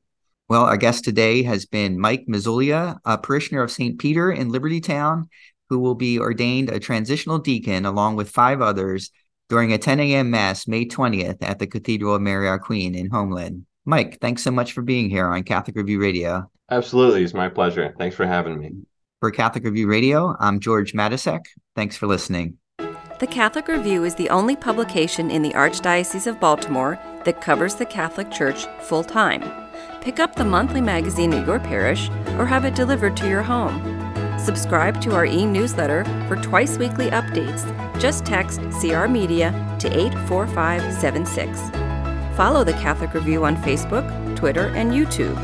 Well 0.48 0.64
our 0.64 0.76
guest 0.76 1.04
today 1.04 1.42
has 1.42 1.66
been 1.66 1.98
mike 1.98 2.26
Misulia, 2.28 2.98
a 3.04 3.18
parishioner 3.18 3.62
of 3.62 3.70
st 3.70 3.98
peter 3.98 4.30
in 4.30 4.50
liberty 4.50 4.80
town 4.80 5.28
who 5.70 5.78
will 5.78 5.94
be 5.94 6.18
ordained 6.18 6.68
a 6.70 6.78
transitional 6.78 7.38
deacon 7.38 7.86
along 7.86 8.16
with 8.16 8.30
five 8.30 8.60
others 8.60 9.10
during 9.48 9.72
a 9.72 9.78
10 9.78 10.00
a.m 10.00 10.30
mass 10.30 10.68
may 10.68 10.84
20th 10.84 11.38
at 11.42 11.58
the 11.58 11.66
cathedral 11.66 12.14
of 12.14 12.20
mary 12.20 12.46
our 12.46 12.58
queen 12.58 12.94
in 12.94 13.10
homeland. 13.10 13.64
Mike 13.86 14.18
thanks 14.20 14.42
so 14.42 14.50
much 14.50 14.72
for 14.72 14.82
being 14.82 15.08
here 15.08 15.26
on 15.26 15.42
catholic 15.42 15.76
review 15.76 16.00
radio. 16.00 16.48
Absolutely. 16.70 17.22
It's 17.22 17.34
my 17.34 17.48
pleasure. 17.48 17.94
Thanks 17.98 18.16
for 18.16 18.26
having 18.26 18.58
me 18.58 18.72
for 19.24 19.30
Catholic 19.30 19.64
Review 19.64 19.86
Radio, 19.86 20.36
I'm 20.38 20.60
George 20.60 20.92
Matysek. 20.92 21.46
Thanks 21.74 21.96
for 21.96 22.06
listening. 22.06 22.58
The 23.20 23.26
Catholic 23.26 23.68
Review 23.68 24.04
is 24.04 24.16
the 24.16 24.28
only 24.28 24.54
publication 24.54 25.30
in 25.30 25.40
the 25.40 25.52
Archdiocese 25.52 26.26
of 26.26 26.38
Baltimore 26.38 26.98
that 27.24 27.40
covers 27.40 27.74
the 27.74 27.86
Catholic 27.86 28.30
Church 28.30 28.66
full 28.82 29.02
time. 29.02 29.42
Pick 30.02 30.20
up 30.20 30.34
the 30.34 30.44
monthly 30.44 30.82
magazine 30.82 31.32
at 31.32 31.46
your 31.46 31.58
parish 31.58 32.10
or 32.38 32.44
have 32.44 32.66
it 32.66 32.74
delivered 32.74 33.16
to 33.16 33.26
your 33.26 33.40
home. 33.40 33.80
Subscribe 34.38 35.00
to 35.00 35.14
our 35.14 35.24
e 35.24 35.46
newsletter 35.46 36.04
for 36.28 36.36
twice 36.36 36.76
weekly 36.76 37.08
updates. 37.08 37.64
Just 37.98 38.26
text 38.26 38.60
CR 38.78 39.06
Media 39.06 39.52
to 39.78 39.88
84576. 39.88 42.36
Follow 42.36 42.62
the 42.62 42.74
Catholic 42.74 43.14
Review 43.14 43.46
on 43.46 43.56
Facebook, 43.56 44.36
Twitter, 44.36 44.66
and 44.74 44.92
YouTube. 44.92 45.38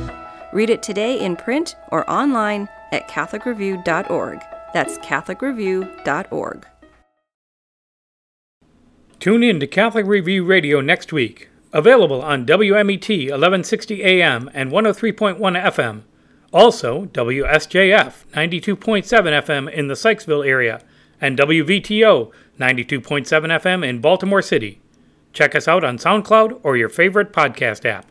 Read 0.53 0.69
it 0.69 0.83
today 0.83 1.19
in 1.19 1.35
print 1.35 1.77
or 1.91 2.05
online 2.11 2.69
at 2.93 3.09
CatholicReview.org. 3.09 4.41
That's 4.73 4.99
CatholicReview.org. 4.99 6.67
Tune 9.19 9.43
in 9.43 9.61
to 9.61 9.67
Catholic 9.67 10.07
Review 10.07 10.45
Radio 10.45 10.81
next 10.81 11.13
week. 11.13 11.51
Available 11.73 12.23
on 12.23 12.47
WMET 12.47 13.09
1160 13.09 14.03
AM 14.03 14.51
and 14.55 14.71
103.1 14.71 15.39
FM. 15.39 16.03
Also, 16.53 17.05
WSJF 17.07 18.25
92.7 18.33 19.05
FM 19.05 19.71
in 19.71 19.89
the 19.89 19.95
Sykesville 19.95 20.47
area 20.47 20.83
and 21.21 21.39
WVTO 21.39 22.33
92.7 22.59 23.27
FM 23.27 23.87
in 23.87 24.01
Baltimore 24.01 24.43
City. 24.43 24.81
Check 25.33 25.55
us 25.55 25.69
out 25.69 25.85
on 25.85 25.99
SoundCloud 25.99 26.59
or 26.63 26.77
your 26.77 26.89
favorite 26.89 27.33
podcast 27.33 27.85
app. 27.85 28.11